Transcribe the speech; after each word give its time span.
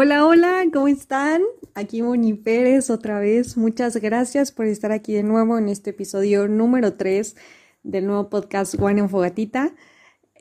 Hola, 0.00 0.24
hola, 0.26 0.64
¿cómo 0.72 0.86
están? 0.86 1.42
Aquí 1.74 2.02
Moni 2.02 2.32
Pérez 2.32 2.88
otra 2.88 3.18
vez. 3.18 3.56
Muchas 3.56 3.96
gracias 3.96 4.52
por 4.52 4.66
estar 4.66 4.92
aquí 4.92 5.12
de 5.12 5.24
nuevo 5.24 5.58
en 5.58 5.68
este 5.68 5.90
episodio 5.90 6.46
número 6.46 6.94
3 6.94 7.34
del 7.82 8.06
nuevo 8.06 8.30
podcast 8.30 8.76
Wine 8.78 9.00
en 9.00 9.08
Fogatita. 9.08 9.74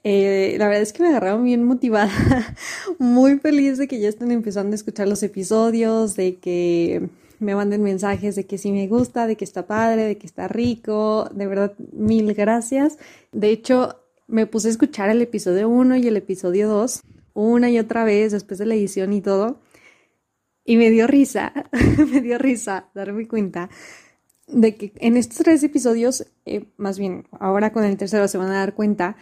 Eh, 0.03 0.57
la 0.59 0.67
verdad 0.67 0.83
es 0.83 0.93
que 0.93 1.01
me 1.01 1.09
agarraron 1.09 1.43
bien 1.43 1.63
motivada, 1.63 2.11
muy 2.99 3.39
feliz 3.39 3.79
de 3.79 3.87
que 3.87 3.99
ya 3.99 4.09
estén 4.09 4.31
empezando 4.31 4.73
a 4.73 4.75
escuchar 4.75 5.07
los 5.07 5.23
episodios, 5.23 6.15
de 6.15 6.35
que 6.35 7.09
me 7.39 7.55
manden 7.55 7.81
mensajes 7.81 8.35
de 8.35 8.45
que 8.45 8.59
sí 8.59 8.71
me 8.71 8.87
gusta, 8.87 9.25
de 9.25 9.37
que 9.37 9.43
está 9.43 9.65
padre, 9.65 10.03
de 10.03 10.19
que 10.19 10.27
está 10.27 10.47
rico. 10.47 11.31
De 11.33 11.47
verdad, 11.47 11.73
mil 11.93 12.31
gracias. 12.35 12.99
De 13.31 13.49
hecho, 13.49 13.95
me 14.27 14.45
puse 14.45 14.67
a 14.67 14.71
escuchar 14.71 15.09
el 15.09 15.23
episodio 15.23 15.67
1 15.67 15.95
y 15.95 16.07
el 16.07 16.17
episodio 16.17 16.69
2 16.69 17.01
una 17.37 17.69
y 17.69 17.77
otra 17.77 18.03
vez 18.03 18.31
después 18.31 18.57
de 18.57 18.65
la 18.65 18.75
edición 18.75 19.13
y 19.13 19.21
todo. 19.21 19.59
Y 20.65 20.77
me 20.77 20.89
dio 20.89 21.07
risa, 21.07 21.53
me 22.11 22.21
dio 22.21 22.37
risa 22.37 22.89
darme 22.93 23.27
cuenta 23.27 23.69
de 24.47 24.75
que 24.75 24.93
en 24.95 25.17
estos 25.17 25.37
tres 25.37 25.61
episodios, 25.63 26.25
eh, 26.45 26.65
más 26.77 26.97
bien 26.97 27.27
ahora 27.31 27.71
con 27.71 27.83
el 27.83 27.97
tercero 27.97 28.27
se 28.27 28.37
van 28.37 28.49
a 28.49 28.59
dar 28.59 28.73
cuenta 28.73 29.17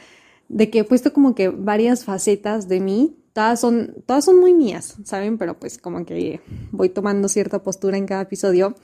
de 0.48 0.70
que 0.70 0.80
he 0.80 0.84
puesto 0.84 1.12
como 1.12 1.36
que 1.36 1.50
varias 1.50 2.05
facetas 2.05 2.68
de 2.68 2.80
mí. 2.80 3.18
Todas 3.34 3.60
son, 3.60 3.96
todas 4.05 4.24
son 4.24 4.40
muy 4.40 4.54
mías, 4.54 4.96
¿saben? 5.04 5.38
Pero 5.38 5.60
pues 5.60 5.77
como 5.77 6.05
que 6.05 6.40
voy 6.72 6.90
tomando 6.90 7.27
cierta 7.27 7.63
postura 7.63 7.98
en 7.98 8.05
cada 8.05 8.22
episodio. 8.22 8.76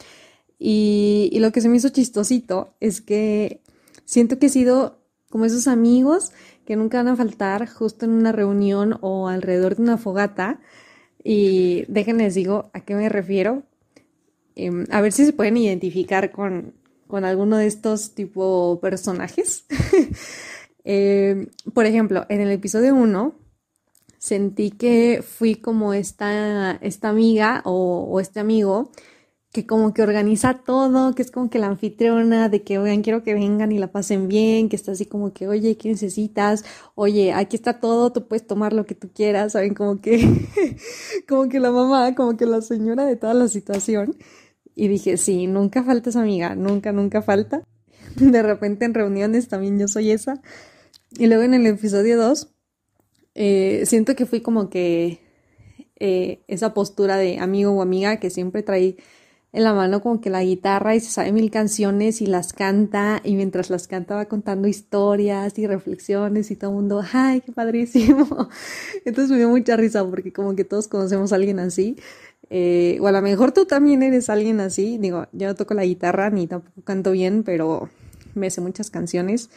Y, 0.59 1.29
y 1.31 1.39
lo 1.39 1.51
que 1.51 1.61
se 1.61 1.69
me 1.69 1.77
hizo 1.77 1.89
chistosito 1.89 2.75
es 2.81 2.99
que 2.99 3.61
siento 4.03 4.39
que 4.39 4.47
he 4.47 4.49
sido 4.49 4.99
como 5.29 5.45
esos 5.45 5.67
amigos 5.67 6.31
que 6.71 6.77
nunca 6.77 6.99
van 6.99 7.09
a 7.09 7.17
faltar 7.17 7.67
justo 7.67 8.05
en 8.05 8.11
una 8.11 8.31
reunión 8.31 8.97
o 9.01 9.27
alrededor 9.27 9.75
de 9.75 9.81
una 9.81 9.97
fogata. 9.97 10.61
Y 11.21 11.83
déjenles 11.89 12.33
digo 12.33 12.71
a 12.71 12.79
qué 12.79 12.95
me 12.95 13.09
refiero. 13.09 13.63
Em, 14.55 14.85
a 14.89 15.01
ver 15.01 15.11
si 15.11 15.25
se 15.25 15.33
pueden 15.33 15.57
identificar 15.57 16.31
con, 16.31 16.73
con 17.07 17.25
alguno 17.25 17.57
de 17.57 17.67
estos 17.67 18.15
tipo 18.15 18.79
personajes. 18.81 19.65
Em, 20.83 21.47
por 21.75 21.85
ejemplo, 21.85 22.25
en 22.29 22.41
el 22.41 22.49
episodio 22.49 22.95
1 22.95 23.35
sentí 24.17 24.71
que 24.71 25.21
fui 25.21 25.55
como 25.55 25.93
esta, 25.93 26.71
esta 26.81 27.09
amiga 27.09 27.61
o, 27.65 28.07
o 28.09 28.19
este 28.19 28.39
amigo 28.39 28.91
que 29.51 29.65
como 29.65 29.93
que 29.93 30.01
organiza 30.01 30.53
todo, 30.65 31.13
que 31.13 31.21
es 31.21 31.31
como 31.31 31.49
que 31.49 31.59
la 31.59 31.67
anfitriona, 31.67 32.47
de 32.47 32.63
que, 32.63 32.79
oigan, 32.79 33.01
quiero 33.01 33.21
que 33.21 33.33
vengan 33.33 33.71
y 33.71 33.79
la 33.79 33.91
pasen 33.91 34.29
bien, 34.29 34.69
que 34.69 34.77
está 34.77 34.93
así 34.93 35.05
como 35.05 35.33
que, 35.33 35.47
oye, 35.47 35.75
¿qué 35.77 35.89
necesitas? 35.89 36.63
Oye, 36.95 37.33
aquí 37.33 37.57
está 37.57 37.79
todo, 37.81 38.13
tú 38.13 38.27
puedes 38.27 38.47
tomar 38.47 38.71
lo 38.71 38.85
que 38.85 38.95
tú 38.95 39.09
quieras, 39.13 39.53
¿saben? 39.53 39.73
Como 39.73 39.99
que, 39.99 40.47
como 41.27 41.49
que 41.49 41.59
la 41.59 41.71
mamá, 41.71 42.15
como 42.15 42.37
que 42.37 42.45
la 42.45 42.61
señora 42.61 43.05
de 43.05 43.17
toda 43.17 43.33
la 43.33 43.49
situación. 43.49 44.15
Y 44.73 44.87
dije, 44.87 45.17
sí, 45.17 45.47
nunca 45.47 45.83
falta 45.83 46.09
esa 46.11 46.21
amiga, 46.21 46.55
nunca, 46.55 46.93
nunca 46.93 47.21
falta. 47.21 47.63
De 48.15 48.41
repente 48.41 48.85
en 48.85 48.93
reuniones 48.93 49.49
también 49.49 49.77
yo 49.77 49.89
soy 49.89 50.11
esa. 50.11 50.41
Y 51.17 51.27
luego 51.27 51.43
en 51.43 51.53
el 51.55 51.67
episodio 51.67 52.17
2, 52.17 52.49
eh, 53.35 53.83
siento 53.85 54.15
que 54.15 54.25
fui 54.25 54.39
como 54.39 54.69
que 54.69 55.19
eh, 55.99 56.41
esa 56.47 56.73
postura 56.73 57.17
de 57.17 57.39
amigo 57.39 57.71
o 57.71 57.81
amiga 57.81 58.17
que 58.17 58.29
siempre 58.29 58.63
trae 58.63 58.95
en 59.53 59.63
la 59.63 59.73
mano 59.73 60.01
como 60.01 60.21
que 60.21 60.29
la 60.29 60.43
guitarra 60.43 60.95
y 60.95 61.01
se 61.01 61.11
sabe 61.11 61.33
mil 61.33 61.51
canciones 61.51 62.21
y 62.21 62.25
las 62.25 62.53
canta 62.53 63.19
y 63.23 63.35
mientras 63.35 63.69
las 63.69 63.87
canta 63.87 64.15
va 64.15 64.25
contando 64.25 64.67
historias 64.67 65.59
y 65.59 65.67
reflexiones 65.67 66.51
y 66.51 66.55
todo 66.55 66.71
el 66.71 66.77
mundo, 66.77 67.03
ay, 67.11 67.41
qué 67.41 67.51
padrísimo. 67.51 68.49
Entonces 69.05 69.31
me 69.31 69.37
dio 69.37 69.49
mucha 69.49 69.75
risa 69.75 70.05
porque 70.09 70.31
como 70.31 70.55
que 70.55 70.63
todos 70.63 70.87
conocemos 70.87 71.33
a 71.33 71.35
alguien 71.35 71.59
así. 71.59 71.97
Eh, 72.49 72.97
o 73.01 73.07
a 73.07 73.11
lo 73.11 73.21
mejor 73.21 73.51
tú 73.51 73.65
también 73.65 74.03
eres 74.03 74.29
alguien 74.29 74.61
así. 74.61 74.97
Digo, 74.97 75.27
yo 75.33 75.47
no 75.47 75.55
toco 75.55 75.73
la 75.73 75.83
guitarra 75.83 76.29
ni 76.29 76.47
tampoco 76.47 76.81
canto 76.83 77.11
bien, 77.11 77.43
pero 77.43 77.89
me 78.35 78.49
sé 78.49 78.61
muchas 78.61 78.89
canciones 78.89 79.49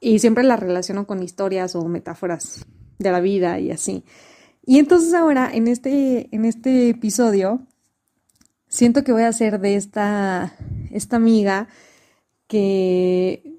y 0.00 0.18
siempre 0.18 0.44
las 0.44 0.60
relaciono 0.60 1.06
con 1.06 1.22
historias 1.22 1.74
o 1.76 1.84
metáforas 1.86 2.66
de 2.98 3.12
la 3.12 3.20
vida 3.20 3.60
y 3.60 3.70
así. 3.70 4.04
Y 4.64 4.78
entonces 4.78 5.14
ahora 5.14 5.50
en 5.52 5.68
este, 5.68 6.28
en 6.34 6.44
este 6.44 6.88
episodio 6.90 7.60
siento 8.76 9.04
que 9.04 9.12
voy 9.12 9.22
a 9.22 9.32
ser 9.32 9.58
de 9.58 9.74
esta, 9.74 10.54
esta 10.90 11.16
amiga 11.16 11.68
que, 12.46 13.56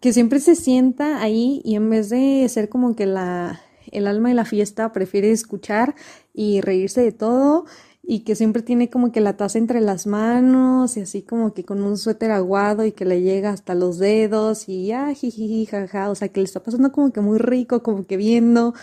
que 0.00 0.12
siempre 0.12 0.40
se 0.40 0.56
sienta 0.56 1.22
ahí 1.22 1.62
y 1.64 1.76
en 1.76 1.88
vez 1.88 2.10
de 2.10 2.48
ser 2.48 2.68
como 2.68 2.96
que 2.96 3.06
la, 3.06 3.60
el 3.92 4.08
alma 4.08 4.30
de 4.30 4.34
la 4.34 4.44
fiesta, 4.44 4.92
prefiere 4.92 5.30
escuchar 5.30 5.94
y 6.34 6.60
reírse 6.60 7.02
de 7.02 7.12
todo 7.12 7.66
y 8.02 8.24
que 8.24 8.34
siempre 8.34 8.62
tiene 8.62 8.90
como 8.90 9.12
que 9.12 9.20
la 9.20 9.36
taza 9.36 9.58
entre 9.58 9.80
las 9.80 10.08
manos 10.08 10.96
y 10.96 11.02
así 11.02 11.22
como 11.22 11.54
que 11.54 11.64
con 11.64 11.80
un 11.84 11.96
suéter 11.96 12.32
aguado 12.32 12.84
y 12.84 12.90
que 12.90 13.04
le 13.04 13.22
llega 13.22 13.50
hasta 13.50 13.76
los 13.76 13.98
dedos 13.98 14.68
y 14.68 14.86
ya 14.86 15.14
jiji 15.14 15.66
jaja, 15.66 16.10
o 16.10 16.16
sea 16.16 16.28
que 16.30 16.40
le 16.40 16.46
está 16.46 16.60
pasando 16.60 16.90
como 16.90 17.12
que 17.12 17.20
muy 17.20 17.38
rico, 17.38 17.84
como 17.84 18.04
que 18.08 18.16
viendo, 18.16 18.74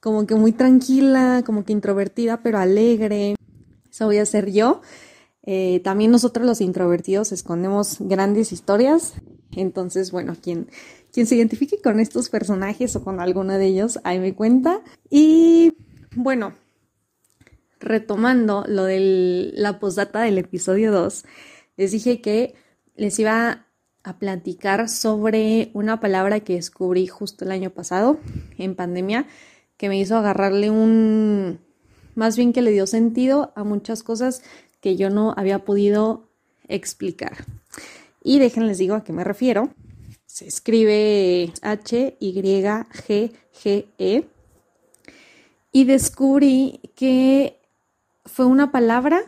como 0.00 0.26
que 0.26 0.34
muy 0.34 0.52
tranquila, 0.52 1.42
como 1.44 1.66
que 1.66 1.74
introvertida 1.74 2.42
pero 2.42 2.56
alegre. 2.56 3.34
Eso 3.94 4.06
voy 4.06 4.18
a 4.18 4.26
ser 4.26 4.50
yo. 4.50 4.80
Eh, 5.44 5.80
también 5.84 6.10
nosotros 6.10 6.44
los 6.44 6.60
introvertidos 6.60 7.30
escondemos 7.30 7.98
grandes 8.00 8.50
historias. 8.50 9.14
Entonces, 9.52 10.10
bueno, 10.10 10.34
quien, 10.42 10.68
quien 11.12 11.28
se 11.28 11.36
identifique 11.36 11.80
con 11.80 12.00
estos 12.00 12.28
personajes 12.28 12.96
o 12.96 13.04
con 13.04 13.20
alguno 13.20 13.56
de 13.56 13.66
ellos, 13.66 14.00
ahí 14.02 14.18
me 14.18 14.34
cuenta. 14.34 14.80
Y 15.10 15.74
bueno, 16.16 16.54
retomando 17.78 18.64
lo 18.66 18.82
de 18.82 19.52
la 19.54 19.78
postdata 19.78 20.22
del 20.22 20.38
episodio 20.38 20.90
2, 20.90 21.24
les 21.76 21.92
dije 21.92 22.20
que 22.20 22.56
les 22.96 23.16
iba 23.20 23.68
a 24.02 24.18
platicar 24.18 24.88
sobre 24.88 25.70
una 25.72 26.00
palabra 26.00 26.40
que 26.40 26.54
descubrí 26.54 27.06
justo 27.06 27.44
el 27.44 27.52
año 27.52 27.70
pasado 27.70 28.18
en 28.58 28.74
pandemia, 28.74 29.28
que 29.76 29.88
me 29.88 30.00
hizo 30.00 30.16
agarrarle 30.16 30.70
un, 30.70 31.60
más 32.14 32.36
bien 32.36 32.52
que 32.52 32.62
le 32.62 32.70
dio 32.70 32.86
sentido 32.86 33.52
a 33.54 33.64
muchas 33.64 34.02
cosas 34.02 34.42
que 34.80 34.96
yo 34.96 35.10
no 35.10 35.34
había 35.36 35.60
podido 35.60 36.28
explicar. 36.68 37.44
Y 38.22 38.38
déjenles 38.38 38.78
digo 38.78 38.94
a 38.94 39.04
qué 39.04 39.12
me 39.12 39.24
refiero. 39.24 39.70
Se 40.26 40.46
escribe 40.46 41.52
H-Y-G-G-E. 41.62 42.18
Y 45.72 45.84
descubrí 45.84 46.80
que 46.94 47.58
fue 48.24 48.46
una 48.46 48.70
palabra 48.70 49.22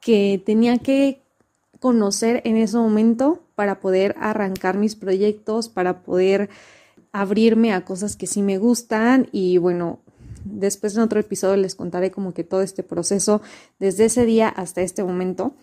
que 0.00 0.42
tenía 0.44 0.78
que 0.78 1.22
conocer 1.80 2.42
en 2.44 2.56
ese 2.56 2.76
momento 2.76 3.42
para 3.54 3.80
poder 3.80 4.14
arrancar 4.18 4.78
mis 4.78 4.94
proyectos, 4.94 5.68
para 5.68 6.02
poder 6.02 6.48
abrirme 7.12 7.72
a 7.72 7.84
cosas 7.84 8.16
que 8.16 8.26
sí 8.26 8.42
me 8.42 8.58
gustan 8.58 9.28
y 9.32 9.58
bueno, 9.58 10.00
Después 10.50 10.96
en 10.96 11.02
otro 11.02 11.20
episodio 11.20 11.56
les 11.56 11.74
contaré 11.74 12.10
como 12.10 12.34
que 12.34 12.44
todo 12.44 12.62
este 12.62 12.82
proceso 12.82 13.40
desde 13.78 14.06
ese 14.06 14.24
día 14.24 14.48
hasta 14.48 14.80
este 14.80 15.04
momento. 15.04 15.54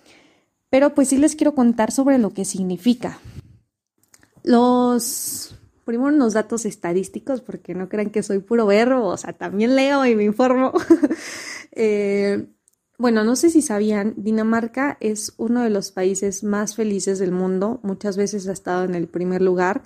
Pero 0.70 0.94
pues 0.94 1.10
sí 1.10 1.18
les 1.18 1.36
quiero 1.36 1.56
contar 1.56 1.92
sobre 1.92 2.18
lo 2.18 2.32
que 2.32 2.46
significa. 2.46 3.20
Los 4.44 5.56
primero 5.86 6.14
unos 6.14 6.34
datos 6.34 6.66
estadísticos, 6.66 7.42
porque 7.42 7.76
no 7.76 7.88
crean 7.88 8.10
que 8.10 8.24
soy 8.24 8.40
puro 8.40 8.66
verbo, 8.66 9.06
o 9.06 9.18
sea, 9.18 9.34
también 9.34 9.76
leo 9.76 10.06
y 10.06 10.16
me 10.16 10.24
informo. 10.24 10.74
Eh, 11.78 12.48
bueno, 12.98 13.26
no 13.26 13.36
sé 13.36 13.50
si 13.50 13.62
sabían, 13.62 14.14
Dinamarca 14.16 14.96
es 15.02 15.34
uno 15.36 15.62
de 15.62 15.70
los 15.70 15.92
países 15.92 16.46
más 16.46 16.78
felices 16.78 17.20
del 17.20 17.34
mundo, 17.34 17.82
muchas 17.84 18.16
veces 18.16 18.48
ha 18.48 18.54
estado 18.54 18.86
en 18.86 18.96
el 18.96 19.10
primer 19.10 19.42
lugar. 19.42 19.84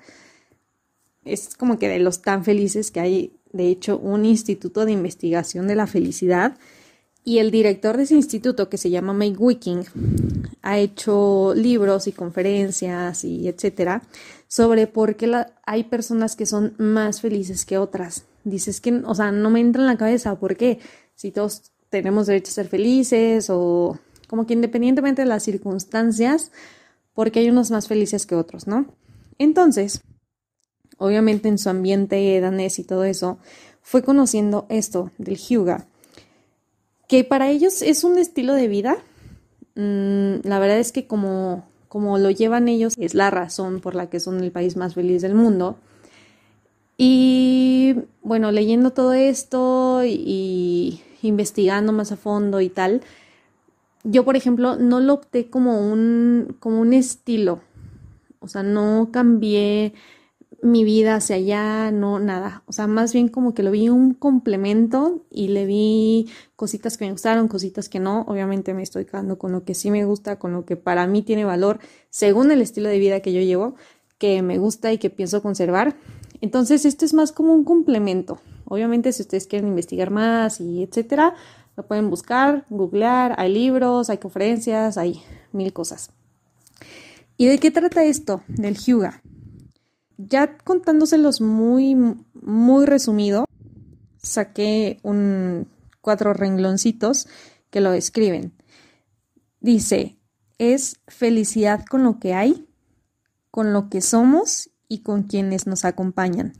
Es 1.24 1.56
como 1.56 1.80
que 1.80 1.88
de 1.88 1.98
los 1.98 2.22
tan 2.22 2.44
felices 2.44 2.92
que 2.92 3.00
hay 3.00 3.39
de 3.52 3.68
hecho, 3.68 3.98
un 3.98 4.24
instituto 4.24 4.84
de 4.84 4.92
investigación 4.92 5.66
de 5.66 5.74
la 5.74 5.86
felicidad. 5.86 6.56
Y 7.22 7.38
el 7.38 7.50
director 7.50 7.96
de 7.96 8.04
ese 8.04 8.14
instituto, 8.14 8.68
que 8.68 8.78
se 8.78 8.90
llama 8.90 9.12
Mike 9.12 9.38
Wicking, 9.38 9.84
ha 10.62 10.78
hecho 10.78 11.52
libros 11.54 12.06
y 12.06 12.12
conferencias 12.12 13.24
y 13.24 13.48
etcétera 13.48 14.02
sobre 14.48 14.86
por 14.88 15.16
qué 15.16 15.30
hay 15.64 15.84
personas 15.84 16.34
que 16.34 16.44
son 16.44 16.74
más 16.78 17.20
felices 17.20 17.64
que 17.64 17.78
otras. 17.78 18.24
Dices 18.42 18.80
que, 18.80 18.92
o 19.04 19.14
sea, 19.14 19.30
no 19.30 19.48
me 19.48 19.60
entra 19.60 19.82
en 19.82 19.86
la 19.86 19.96
cabeza 19.96 20.34
por 20.40 20.56
qué. 20.56 20.80
Si 21.14 21.30
todos 21.30 21.70
tenemos 21.88 22.26
derecho 22.26 22.50
a 22.50 22.54
ser 22.54 22.68
felices 22.68 23.48
o 23.48 23.98
como 24.28 24.46
que 24.46 24.54
independientemente 24.54 25.22
de 25.22 25.28
las 25.28 25.44
circunstancias, 25.44 26.50
porque 27.14 27.40
hay 27.40 27.50
unos 27.50 27.70
más 27.70 27.86
felices 27.86 28.26
que 28.26 28.34
otros, 28.34 28.66
¿no? 28.66 28.86
Entonces, 29.38 30.02
obviamente 31.00 31.48
en 31.48 31.58
su 31.58 31.70
ambiente 31.70 32.38
danés 32.40 32.78
y 32.78 32.84
todo 32.84 33.04
eso, 33.04 33.38
fue 33.82 34.02
conociendo 34.02 34.66
esto 34.68 35.10
del 35.18 35.36
Hyuga, 35.36 35.86
que 37.08 37.24
para 37.24 37.50
ellos 37.50 37.82
es 37.82 38.04
un 38.04 38.18
estilo 38.18 38.54
de 38.54 38.68
vida. 38.68 38.98
Mm, 39.74 40.46
la 40.46 40.58
verdad 40.58 40.78
es 40.78 40.92
que 40.92 41.06
como, 41.06 41.64
como 41.88 42.18
lo 42.18 42.30
llevan 42.30 42.68
ellos, 42.68 42.94
es 42.98 43.14
la 43.14 43.30
razón 43.30 43.80
por 43.80 43.94
la 43.94 44.10
que 44.10 44.20
son 44.20 44.44
el 44.44 44.52
país 44.52 44.76
más 44.76 44.94
feliz 44.94 45.22
del 45.22 45.34
mundo. 45.34 45.78
Y 46.98 47.96
bueno, 48.22 48.52
leyendo 48.52 48.92
todo 48.92 49.14
esto 49.14 50.02
y, 50.04 51.00
investigando 51.22 51.92
más 51.92 52.12
a 52.12 52.16
fondo 52.16 52.60
y 52.60 52.68
tal, 52.68 53.00
yo, 54.04 54.24
por 54.24 54.36
ejemplo, 54.36 54.76
no 54.76 55.00
lo 55.00 55.14
opté 55.14 55.48
como 55.48 55.80
un, 55.90 56.56
como 56.60 56.78
un 56.78 56.92
estilo. 56.92 57.60
O 58.40 58.48
sea, 58.48 58.62
no 58.62 59.08
cambié 59.10 59.94
mi 60.62 60.84
vida 60.84 61.16
hacia 61.16 61.36
allá, 61.36 61.90
no 61.90 62.18
nada. 62.18 62.62
O 62.66 62.72
sea, 62.72 62.86
más 62.86 63.12
bien 63.12 63.28
como 63.28 63.54
que 63.54 63.62
lo 63.62 63.70
vi 63.70 63.88
un 63.88 64.14
complemento 64.14 65.24
y 65.30 65.48
le 65.48 65.66
vi 65.66 66.28
cositas 66.56 66.96
que 66.96 67.06
me 67.06 67.12
gustaron, 67.12 67.48
cositas 67.48 67.88
que 67.88 68.00
no. 68.00 68.22
Obviamente 68.22 68.74
me 68.74 68.82
estoy 68.82 69.04
quedando 69.04 69.38
con 69.38 69.52
lo 69.52 69.64
que 69.64 69.74
sí 69.74 69.90
me 69.90 70.04
gusta, 70.04 70.38
con 70.38 70.52
lo 70.52 70.64
que 70.64 70.76
para 70.76 71.06
mí 71.06 71.22
tiene 71.22 71.44
valor, 71.44 71.80
según 72.10 72.50
el 72.50 72.60
estilo 72.60 72.88
de 72.88 72.98
vida 72.98 73.20
que 73.20 73.32
yo 73.32 73.40
llevo, 73.40 73.74
que 74.18 74.42
me 74.42 74.58
gusta 74.58 74.92
y 74.92 74.98
que 74.98 75.10
pienso 75.10 75.42
conservar. 75.42 75.96
Entonces, 76.40 76.84
esto 76.84 77.04
es 77.04 77.14
más 77.14 77.32
como 77.32 77.54
un 77.54 77.64
complemento. 77.64 78.38
Obviamente, 78.66 79.12
si 79.12 79.22
ustedes 79.22 79.46
quieren 79.46 79.68
investigar 79.68 80.10
más 80.10 80.60
y 80.60 80.82
etcétera, 80.82 81.34
lo 81.76 81.86
pueden 81.86 82.10
buscar, 82.10 82.66
googlear, 82.68 83.34
hay 83.38 83.52
libros, 83.52 84.10
hay 84.10 84.18
conferencias, 84.18 84.98
hay 84.98 85.22
mil 85.52 85.72
cosas. 85.72 86.10
¿Y 87.36 87.46
de 87.46 87.58
qué 87.58 87.70
trata 87.70 88.04
esto 88.04 88.42
del 88.48 88.76
Hyuga? 88.76 89.22
Ya 90.28 90.58
contándoselos 90.58 91.40
muy, 91.40 91.94
muy 91.94 92.84
resumido, 92.84 93.46
saqué 94.22 95.00
un 95.02 95.66
cuatro 96.02 96.34
rengloncitos 96.34 97.26
que 97.70 97.80
lo 97.80 97.92
escriben. 97.92 98.52
Dice, 99.60 100.18
es 100.58 101.00
felicidad 101.08 101.84
con 101.86 102.02
lo 102.02 102.18
que 102.18 102.34
hay, 102.34 102.68
con 103.50 103.72
lo 103.72 103.88
que 103.88 104.02
somos 104.02 104.70
y 104.88 105.02
con 105.02 105.22
quienes 105.22 105.66
nos 105.66 105.84
acompañan. 105.84 106.52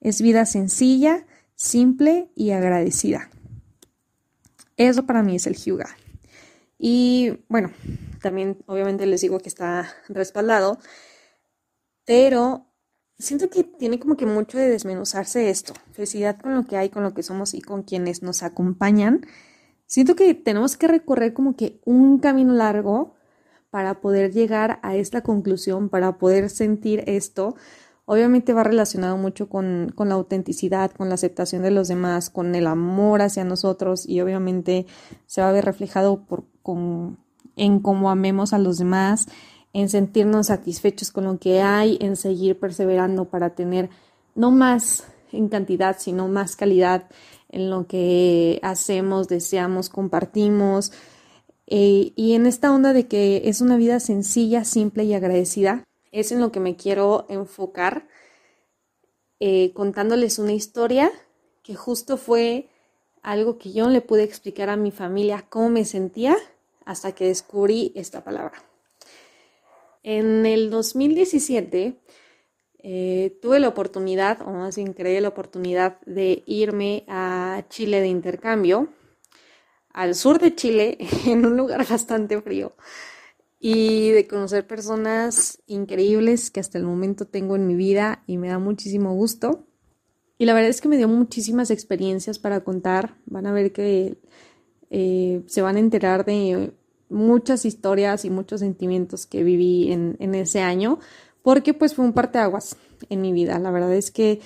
Es 0.00 0.20
vida 0.20 0.46
sencilla, 0.46 1.26
simple 1.56 2.30
y 2.36 2.50
agradecida. 2.50 3.30
Eso 4.76 5.04
para 5.06 5.22
mí 5.22 5.36
es 5.36 5.46
el 5.46 5.56
Hyuga. 5.56 5.96
Y 6.78 7.38
bueno, 7.48 7.72
también 8.20 8.58
obviamente 8.66 9.06
les 9.06 9.20
digo 9.20 9.38
que 9.38 9.48
está 9.48 9.92
respaldado, 10.08 10.78
pero 12.04 12.66
siento 13.18 13.48
que 13.50 13.64
tiene 13.64 13.98
como 13.98 14.16
que 14.16 14.26
mucho 14.26 14.58
de 14.58 14.68
desmenuzarse 14.68 15.50
esto. 15.50 15.74
Felicidad 15.92 16.38
con 16.40 16.54
lo 16.54 16.64
que 16.64 16.76
hay, 16.76 16.90
con 16.90 17.02
lo 17.02 17.14
que 17.14 17.22
somos 17.22 17.54
y 17.54 17.60
con 17.60 17.82
quienes 17.82 18.22
nos 18.22 18.42
acompañan. 18.42 19.26
Siento 19.86 20.16
que 20.16 20.34
tenemos 20.34 20.76
que 20.76 20.88
recorrer 20.88 21.34
como 21.34 21.56
que 21.56 21.80
un 21.84 22.18
camino 22.18 22.52
largo 22.54 23.14
para 23.70 24.00
poder 24.00 24.32
llegar 24.32 24.78
a 24.82 24.96
esta 24.96 25.22
conclusión, 25.22 25.88
para 25.88 26.18
poder 26.18 26.48
sentir 26.50 27.04
esto. 27.06 27.56
Obviamente 28.06 28.52
va 28.52 28.64
relacionado 28.64 29.16
mucho 29.16 29.48
con, 29.48 29.92
con, 29.94 30.08
la 30.08 30.14
autenticidad, 30.14 30.90
con 30.92 31.08
la 31.08 31.14
aceptación 31.14 31.62
de 31.62 31.70
los 31.70 31.88
demás, 31.88 32.30
con 32.30 32.54
el 32.54 32.66
amor 32.66 33.22
hacia 33.22 33.44
nosotros 33.44 34.08
y 34.08 34.20
obviamente 34.20 34.86
se 35.26 35.40
va 35.40 35.48
a 35.48 35.52
ver 35.52 35.64
reflejado 35.64 36.24
por, 36.24 36.44
con, 36.62 37.18
en 37.56 37.80
cómo 37.80 38.10
amemos 38.10 38.52
a 38.52 38.58
los 38.58 38.78
demás, 38.78 39.26
en 39.74 39.88
sentirnos 39.88 40.46
satisfechos 40.46 41.10
con 41.10 41.24
lo 41.24 41.38
que 41.38 41.60
hay, 41.60 41.98
en 42.00 42.16
seguir 42.16 42.58
perseverando 42.58 43.26
para 43.26 43.54
tener 43.54 43.90
no 44.34 44.50
más 44.50 45.06
en 45.32 45.48
cantidad, 45.48 45.96
sino 45.98 46.28
más 46.28 46.56
calidad 46.56 47.10
en 47.50 47.70
lo 47.70 47.86
que 47.86 48.60
hacemos, 48.62 49.28
deseamos, 49.28 49.90
compartimos. 49.90 50.92
Eh, 51.66 52.12
y 52.14 52.34
en 52.34 52.46
esta 52.46 52.72
onda 52.72 52.92
de 52.92 53.08
que 53.08 53.42
es 53.46 53.60
una 53.60 53.76
vida 53.76 53.98
sencilla, 53.98 54.64
simple 54.64 55.04
y 55.04 55.12
agradecida, 55.12 55.84
es 56.12 56.30
en 56.30 56.40
lo 56.40 56.52
que 56.52 56.60
me 56.60 56.76
quiero 56.76 57.26
enfocar, 57.28 58.06
eh, 59.40 59.72
contándoles 59.74 60.38
una 60.38 60.52
historia 60.52 61.10
que 61.64 61.74
justo 61.74 62.16
fue 62.16 62.68
algo 63.22 63.58
que 63.58 63.72
yo 63.72 63.86
no 63.86 63.90
le 63.90 64.02
pude 64.02 64.22
explicar 64.22 64.68
a 64.68 64.76
mi 64.76 64.92
familia 64.92 65.46
cómo 65.48 65.68
me 65.70 65.84
sentía 65.84 66.36
hasta 66.84 67.12
que 67.12 67.26
descubrí 67.26 67.90
esta 67.96 68.22
palabra. 68.22 68.73
En 70.04 70.44
el 70.44 70.68
2017 70.68 71.98
eh, 72.80 73.38
tuve 73.40 73.58
la 73.58 73.68
oportunidad, 73.68 74.42
o 74.42 74.50
más 74.50 74.76
bien 74.76 74.92
creé 74.92 75.22
la 75.22 75.28
oportunidad 75.28 75.98
de 76.02 76.42
irme 76.46 77.04
a 77.08 77.64
Chile 77.70 78.02
de 78.02 78.08
intercambio, 78.08 78.90
al 79.88 80.14
sur 80.14 80.38
de 80.38 80.54
Chile, 80.54 80.98
en 81.26 81.46
un 81.46 81.56
lugar 81.56 81.88
bastante 81.88 82.38
frío, 82.42 82.74
y 83.58 84.10
de 84.10 84.28
conocer 84.28 84.66
personas 84.66 85.62
increíbles 85.66 86.50
que 86.50 86.60
hasta 86.60 86.76
el 86.76 86.84
momento 86.84 87.26
tengo 87.26 87.56
en 87.56 87.66
mi 87.66 87.74
vida 87.74 88.22
y 88.26 88.36
me 88.36 88.48
da 88.48 88.58
muchísimo 88.58 89.14
gusto. 89.14 89.66
Y 90.36 90.44
la 90.44 90.52
verdad 90.52 90.68
es 90.68 90.82
que 90.82 90.88
me 90.88 90.98
dio 90.98 91.08
muchísimas 91.08 91.70
experiencias 91.70 92.38
para 92.38 92.62
contar. 92.62 93.16
Van 93.24 93.46
a 93.46 93.52
ver 93.52 93.72
que 93.72 94.18
eh, 94.90 95.42
se 95.46 95.62
van 95.62 95.76
a 95.76 95.80
enterar 95.80 96.26
de 96.26 96.74
muchas 97.08 97.64
historias 97.64 98.24
y 98.24 98.30
muchos 98.30 98.60
sentimientos 98.60 99.26
que 99.26 99.42
viví 99.42 99.92
en, 99.92 100.34
ese 100.34 100.60
año, 100.60 100.98
porque 101.42 101.74
pues 101.74 101.94
fue 101.94 102.04
un 102.04 102.12
parteaguas 102.12 102.76
en 103.08 103.20
mi 103.20 103.32
vida. 103.32 103.58
La 103.58 103.70
verdad 103.70 103.94
es 103.94 104.10
que 104.10 104.40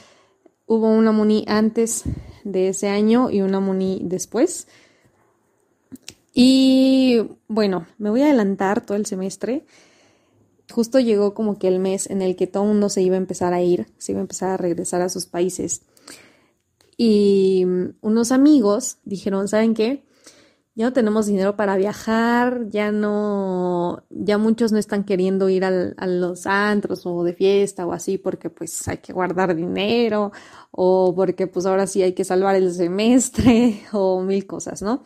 hubo 0.66 0.88
una 0.90 1.12
Muni 1.12 1.44
antes 1.48 2.04
de 2.44 2.68
ese 2.68 2.88
año 2.88 3.30
y 3.30 3.40
una 3.40 3.60
Muni 3.60 4.00
después. 4.04 4.68
Y 6.34 7.20
bueno, 7.48 7.86
me 7.98 8.10
voy 8.10 8.22
a 8.22 8.26
adelantar 8.26 8.84
todo 8.84 8.96
el 8.96 9.06
semestre. 9.06 9.64
Justo 10.70 11.00
llegó 11.00 11.34
como 11.34 11.58
que 11.58 11.68
el 11.68 11.78
mes 11.78 12.08
en 12.10 12.22
el 12.22 12.36
que 12.36 12.46
todo 12.46 12.64
el 12.64 12.70
mundo 12.70 12.90
se 12.90 13.02
iba 13.02 13.14
a 13.14 13.18
empezar 13.18 13.54
a 13.54 13.62
ir, 13.62 13.86
se 13.96 14.12
iba 14.12 14.20
a 14.20 14.22
empezar 14.22 14.50
a 14.50 14.56
regresar 14.56 15.00
a 15.00 15.08
sus 15.08 15.26
países. 15.26 15.82
Y 16.96 17.64
unos 18.00 18.32
amigos 18.32 18.98
dijeron, 19.04 19.48
¿saben 19.48 19.74
qué? 19.74 20.02
Ya 20.78 20.84
no 20.84 20.92
tenemos 20.92 21.26
dinero 21.26 21.56
para 21.56 21.76
viajar, 21.76 22.68
ya 22.68 22.92
no, 22.92 24.04
ya 24.10 24.38
muchos 24.38 24.70
no 24.70 24.78
están 24.78 25.02
queriendo 25.02 25.48
ir 25.48 25.64
al, 25.64 25.96
a 25.98 26.06
los 26.06 26.46
antros 26.46 27.04
o 27.04 27.24
de 27.24 27.34
fiesta 27.34 27.84
o 27.84 27.92
así 27.92 28.16
porque 28.16 28.48
pues 28.48 28.86
hay 28.86 28.98
que 28.98 29.12
guardar 29.12 29.56
dinero 29.56 30.30
o 30.70 31.12
porque 31.16 31.48
pues 31.48 31.66
ahora 31.66 31.88
sí 31.88 32.04
hay 32.04 32.12
que 32.12 32.22
salvar 32.22 32.54
el 32.54 32.72
semestre 32.72 33.82
o 33.92 34.22
mil 34.22 34.46
cosas, 34.46 34.80
¿no? 34.80 35.02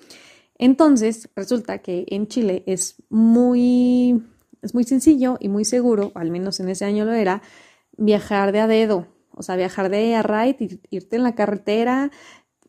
Entonces 0.58 1.30
resulta 1.34 1.78
que 1.78 2.04
en 2.08 2.26
Chile 2.28 2.64
es 2.66 2.96
muy, 3.08 4.22
es 4.60 4.74
muy 4.74 4.84
sencillo 4.84 5.38
y 5.40 5.48
muy 5.48 5.64
seguro, 5.64 6.12
al 6.14 6.30
menos 6.30 6.60
en 6.60 6.69
ese 6.69 6.84
año 6.84 7.06
lo 7.06 7.14
era, 7.14 7.40
viajar 7.96 8.52
de 8.52 8.60
a 8.60 8.66
dedo. 8.66 9.06
O 9.34 9.43
sea, 9.43 9.56
viajar 9.56 9.88
de 9.88 10.14
a 10.14 10.22
ride, 10.22 10.81
irte 10.91 11.17
en 11.17 11.22
la 11.22 11.34
carretera, 11.34 12.10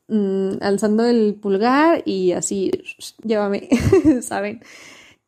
Mm, 0.07 0.57
alzando 0.61 1.05
el 1.05 1.35
pulgar 1.35 2.03
y 2.05 2.33
así, 2.33 2.71
llévame, 3.23 3.69
¿saben? 4.21 4.61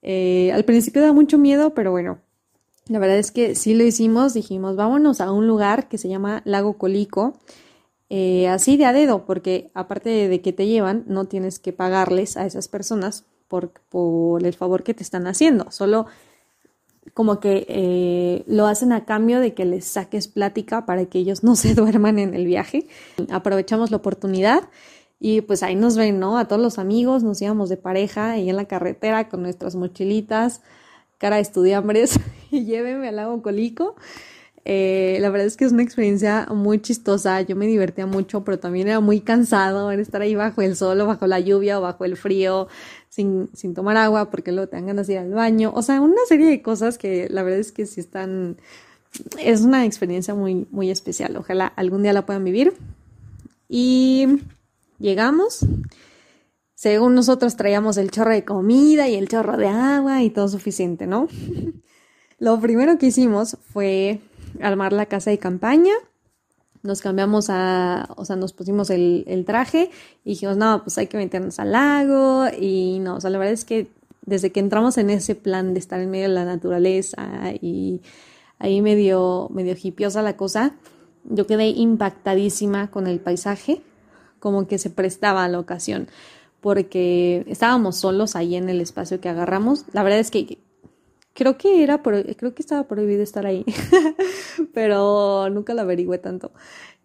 Eh, 0.01 0.51
al 0.53 0.65
principio 0.65 1.01
da 1.01 1.13
mucho 1.13 1.37
miedo, 1.37 1.73
pero 1.73 1.91
bueno, 1.91 2.19
la 2.87 2.99
verdad 2.99 3.17
es 3.17 3.31
que 3.31 3.55
sí 3.55 3.73
lo 3.73 3.83
hicimos, 3.83 4.33
dijimos, 4.33 4.75
vámonos 4.75 5.21
a 5.21 5.31
un 5.31 5.47
lugar 5.47 5.87
que 5.87 5.97
se 5.97 6.09
llama 6.09 6.41
Lago 6.45 6.77
Colico, 6.77 7.39
eh, 8.09 8.47
así 8.49 8.77
de 8.77 8.85
a 8.85 8.93
dedo, 8.93 9.25
porque 9.25 9.71
aparte 9.73 10.09
de 10.27 10.41
que 10.41 10.53
te 10.53 10.67
llevan, 10.67 11.05
no 11.07 11.25
tienes 11.25 11.57
que 11.57 11.73
pagarles 11.73 12.37
a 12.37 12.45
esas 12.45 12.67
personas 12.67 13.25
por, 13.47 13.71
por 13.89 14.45
el 14.45 14.53
favor 14.53 14.83
que 14.83 14.93
te 14.93 15.03
están 15.03 15.25
haciendo, 15.25 15.71
solo 15.71 16.05
como 17.13 17.39
que 17.39 17.65
eh, 17.69 18.43
lo 18.47 18.67
hacen 18.67 18.91
a 18.91 19.05
cambio 19.05 19.39
de 19.39 19.53
que 19.53 19.65
les 19.65 19.85
saques 19.85 20.27
plática 20.27 20.85
para 20.85 21.05
que 21.05 21.19
ellos 21.19 21.43
no 21.43 21.55
se 21.55 21.73
duerman 21.73 22.19
en 22.19 22.33
el 22.33 22.45
viaje. 22.45 22.87
Aprovechamos 23.29 23.91
la 23.91 23.97
oportunidad 23.97 24.69
y 25.19 25.41
pues 25.41 25.63
ahí 25.63 25.75
nos 25.75 25.95
ven, 25.95 26.19
¿no? 26.19 26.37
A 26.37 26.47
todos 26.47 26.61
los 26.61 26.77
amigos, 26.77 27.23
nos 27.23 27.41
íbamos 27.41 27.69
de 27.69 27.77
pareja 27.77 28.31
ahí 28.31 28.49
en 28.49 28.57
la 28.57 28.65
carretera 28.65 29.29
con 29.29 29.41
nuestras 29.41 29.75
mochilitas, 29.75 30.61
cara 31.17 31.37
de 31.37 31.43
estudiambres 31.43 32.19
y 32.51 32.65
llévenme 32.65 33.07
al 33.07 33.15
lago 33.17 33.41
Colico. 33.41 33.95
Eh, 34.67 35.19
la 35.21 35.29
verdad 35.29 35.45
es 35.45 35.57
que 35.57 35.65
es 35.65 35.71
una 35.71 35.83
experiencia 35.83 36.47
muy 36.47 36.81
chistosa, 36.81 37.39
yo 37.41 37.55
me 37.55 37.67
divertía 37.67 38.07
mucho, 38.07 38.43
pero 38.43 38.57
también 38.57 38.87
era 38.87 38.99
muy 38.99 39.21
cansado 39.21 39.91
estar 39.91 40.23
ahí 40.23 40.33
bajo 40.33 40.63
el 40.63 40.75
sol 40.75 40.99
o 41.01 41.05
bajo 41.05 41.27
la 41.27 41.39
lluvia 41.39 41.77
o 41.77 41.83
bajo 41.83 42.03
el 42.03 42.17
frío, 42.17 42.67
sin, 43.07 43.47
sin 43.53 43.75
tomar 43.75 43.95
agua 43.97 44.31
porque 44.31 44.51
luego 44.51 44.67
te 44.67 44.77
dan 44.77 44.87
ganas 44.87 45.05
de 45.05 45.13
ir 45.13 45.19
al 45.19 45.31
baño, 45.31 45.71
o 45.75 45.83
sea, 45.83 46.01
una 46.01 46.25
serie 46.27 46.47
de 46.47 46.63
cosas 46.63 46.97
que 46.97 47.27
la 47.29 47.43
verdad 47.43 47.59
es 47.59 47.71
que 47.71 47.85
sí 47.85 47.99
están, 47.99 48.57
es 49.39 49.61
una 49.61 49.85
experiencia 49.85 50.33
muy, 50.33 50.65
muy 50.71 50.89
especial, 50.89 51.37
ojalá 51.37 51.67
algún 51.67 52.01
día 52.01 52.13
la 52.13 52.25
puedan 52.25 52.43
vivir. 52.43 52.73
Y 53.69 54.25
llegamos, 54.97 55.63
según 56.73 57.13
nosotros 57.13 57.55
traíamos 57.55 57.97
el 57.97 58.09
chorro 58.09 58.31
de 58.31 58.43
comida 58.43 59.07
y 59.07 59.15
el 59.15 59.27
chorro 59.27 59.57
de 59.57 59.67
agua 59.67 60.23
y 60.23 60.31
todo 60.31 60.47
suficiente, 60.47 61.05
¿no? 61.05 61.27
Lo 62.39 62.59
primero 62.59 62.97
que 62.97 63.07
hicimos 63.07 63.57
fue 63.71 64.21
armar 64.61 64.93
la 64.93 65.05
casa 65.05 65.29
de 65.31 65.37
campaña. 65.37 65.93
Nos 66.83 67.01
cambiamos 67.01 67.47
a, 67.49 68.09
o 68.15 68.25
sea, 68.25 68.35
nos 68.35 68.53
pusimos 68.53 68.89
el, 68.89 69.43
traje 69.45 69.89
y 70.23 70.31
dijimos, 70.31 70.57
no, 70.57 70.83
pues 70.83 70.97
hay 70.97 71.07
que 71.07 71.17
meternos 71.17 71.59
al 71.59 71.71
lago. 71.71 72.45
Y 72.59 72.99
no, 72.99 73.15
o 73.15 73.21
sea, 73.21 73.29
la 73.29 73.39
verdad 73.39 73.53
es 73.53 73.65
que 73.65 73.87
desde 74.25 74.51
que 74.51 74.59
entramos 74.59 74.97
en 74.97 75.09
ese 75.09 75.35
plan 75.35 75.73
de 75.73 75.79
estar 75.79 75.99
en 75.99 76.11
medio 76.11 76.27
de 76.27 76.33
la 76.33 76.45
naturaleza 76.45 77.53
y 77.61 78.01
ahí 78.59 78.81
medio, 78.81 79.49
medio 79.51 79.75
hipiosa 79.81 80.21
la 80.21 80.37
cosa, 80.37 80.75
yo 81.23 81.47
quedé 81.47 81.67
impactadísima 81.67 82.91
con 82.91 83.07
el 83.07 83.19
paisaje, 83.19 83.81
como 84.39 84.67
que 84.67 84.77
se 84.77 84.89
prestaba 84.89 85.43
a 85.43 85.49
la 85.49 85.59
ocasión, 85.59 86.07
porque 86.61 87.45
estábamos 87.47 87.97
solos 87.97 88.35
ahí 88.35 88.55
en 88.55 88.69
el 88.69 88.81
espacio 88.81 89.19
que 89.19 89.29
agarramos. 89.29 89.85
La 89.91 90.03
verdad 90.03 90.19
es 90.19 90.31
que 90.31 90.59
creo 91.35 91.57
que 91.57 91.83
era, 91.83 92.01
creo 92.01 92.55
que 92.55 92.61
estaba 92.61 92.87
prohibido 92.87 93.21
estar 93.21 93.45
ahí, 93.45 93.63
pero 94.73 95.49
nunca 95.49 95.75
lo 95.75 95.81
averigüé 95.81 96.17
tanto. 96.17 96.51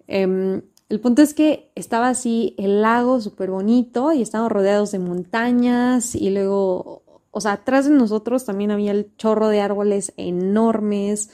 Em, 0.06 0.62
el 0.88 1.00
punto 1.00 1.20
es 1.20 1.34
que 1.34 1.70
estaba 1.74 2.08
así 2.08 2.54
el 2.56 2.80
lago 2.80 3.20
súper 3.20 3.50
bonito 3.50 4.12
y 4.12 4.22
estábamos 4.22 4.52
rodeados 4.52 4.92
de 4.92 5.00
montañas 5.00 6.14
y 6.14 6.30
luego, 6.30 7.02
o 7.30 7.40
sea, 7.40 7.52
atrás 7.52 7.88
de 7.88 7.94
nosotros 7.94 8.44
también 8.44 8.70
había 8.70 8.92
el 8.92 9.14
chorro 9.16 9.48
de 9.48 9.60
árboles 9.60 10.12
enormes, 10.16 11.30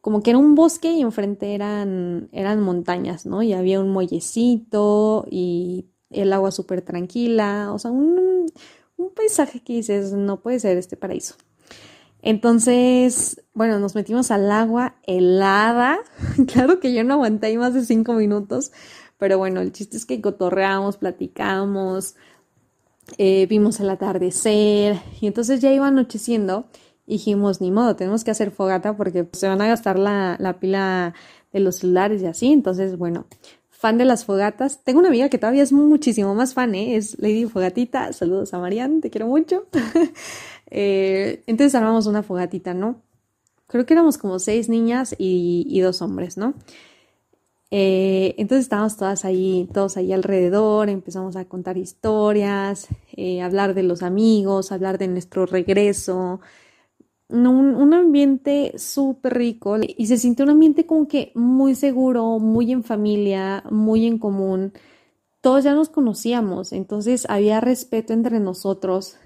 como 0.00 0.22
que 0.22 0.30
era 0.30 0.38
un 0.38 0.54
bosque 0.54 0.92
y 0.92 1.02
enfrente 1.02 1.54
eran, 1.54 2.28
eran 2.32 2.60
montañas, 2.60 3.26
¿no? 3.26 3.42
Y 3.42 3.52
había 3.52 3.80
un 3.80 3.90
muellecito 3.90 5.26
y 5.30 5.86
el 6.10 6.32
agua 6.32 6.50
súper 6.52 6.82
tranquila, 6.82 7.72
o 7.72 7.78
sea, 7.78 7.90
un, 7.90 8.46
un 8.96 9.14
paisaje 9.14 9.60
que 9.60 9.74
dices, 9.74 10.12
no 10.12 10.40
puede 10.40 10.60
ser 10.60 10.76
este 10.76 10.96
paraíso. 10.96 11.34
Entonces, 12.22 13.42
bueno, 13.52 13.80
nos 13.80 13.94
metimos 13.94 14.30
al 14.30 14.50
agua 14.50 14.94
helada. 15.02 15.98
claro 16.52 16.80
que 16.80 16.94
yo 16.94 17.04
no 17.04 17.14
aguanté 17.14 17.48
ahí 17.48 17.58
más 17.58 17.74
de 17.74 17.84
cinco 17.84 18.14
minutos, 18.14 18.72
pero 19.18 19.38
bueno, 19.38 19.60
el 19.60 19.72
chiste 19.72 19.96
es 19.96 20.06
que 20.06 20.20
cotorreamos, 20.20 20.96
platicamos, 20.96 22.14
eh, 23.18 23.46
vimos 23.46 23.80
el 23.80 23.90
atardecer 23.90 25.00
y 25.20 25.26
entonces 25.26 25.60
ya 25.60 25.72
iba 25.72 25.88
anocheciendo. 25.88 26.66
dijimos, 27.06 27.60
ni 27.60 27.70
modo, 27.72 27.96
tenemos 27.96 28.24
que 28.24 28.30
hacer 28.30 28.52
fogata 28.52 28.96
porque 28.96 29.28
se 29.32 29.48
van 29.48 29.60
a 29.60 29.66
gastar 29.66 29.98
la, 29.98 30.36
la 30.38 30.60
pila 30.60 31.14
de 31.52 31.60
los 31.60 31.76
celulares 31.76 32.22
y 32.22 32.26
así. 32.26 32.52
Entonces, 32.52 32.96
bueno, 32.96 33.26
fan 33.82 33.98
de 33.98 34.04
las 34.04 34.24
fogatas. 34.24 34.84
Tengo 34.84 35.00
una 35.00 35.08
amiga 35.08 35.28
que 35.28 35.38
todavía 35.38 35.64
es 35.64 35.72
muchísimo 35.72 36.36
más 36.36 36.54
fan, 36.54 36.76
¿eh? 36.76 36.94
es 36.94 37.18
Lady 37.18 37.46
Fogatita. 37.46 38.12
Saludos 38.12 38.54
a 38.54 38.60
Marianne, 38.60 39.00
te 39.00 39.10
quiero 39.10 39.26
mucho. 39.26 39.66
Eh, 40.74 41.42
entonces 41.46 41.74
armamos 41.74 42.06
una 42.06 42.22
fogatita, 42.22 42.72
¿no? 42.72 43.02
Creo 43.66 43.84
que 43.84 43.92
éramos 43.92 44.16
como 44.16 44.38
seis 44.38 44.70
niñas 44.70 45.14
y, 45.18 45.80
dos 45.80 46.00
hombres, 46.00 46.38
¿no? 46.38 46.54
Eh, 47.70 48.34
entonces 48.38 48.64
estábamos 48.64 48.96
todas 48.96 49.24
ahí, 49.26 49.68
todos 49.72 49.98
ahí 49.98 50.12
alrededor, 50.12 50.88
empezamos 50.88 51.36
a 51.36 51.44
contar 51.44 51.76
historias, 51.76 52.88
eh, 53.16 53.42
hablar 53.42 53.74
de 53.74 53.82
los 53.82 54.02
amigos, 54.02 54.72
hablar 54.72 54.96
de 54.96 55.08
nuestro 55.08 55.44
regreso. 55.46 56.40
Un, 57.28 57.48
un 57.48 57.94
ambiente 57.94 58.72
súper 58.76 59.34
rico 59.34 59.76
y 59.78 60.06
se 60.06 60.18
sintió 60.18 60.44
un 60.44 60.50
ambiente 60.50 60.86
como 60.86 61.06
que 61.08 61.32
muy 61.34 61.74
seguro, 61.74 62.38
muy 62.38 62.72
en 62.72 62.82
familia, 62.82 63.62
muy 63.70 64.06
en 64.06 64.18
común. 64.18 64.72
Todos 65.42 65.64
ya 65.64 65.74
nos 65.74 65.88
conocíamos, 65.88 66.72
entonces 66.72 67.26
había 67.28 67.60
respeto 67.60 68.12
entre 68.12 68.38
nosotros, 68.38 69.16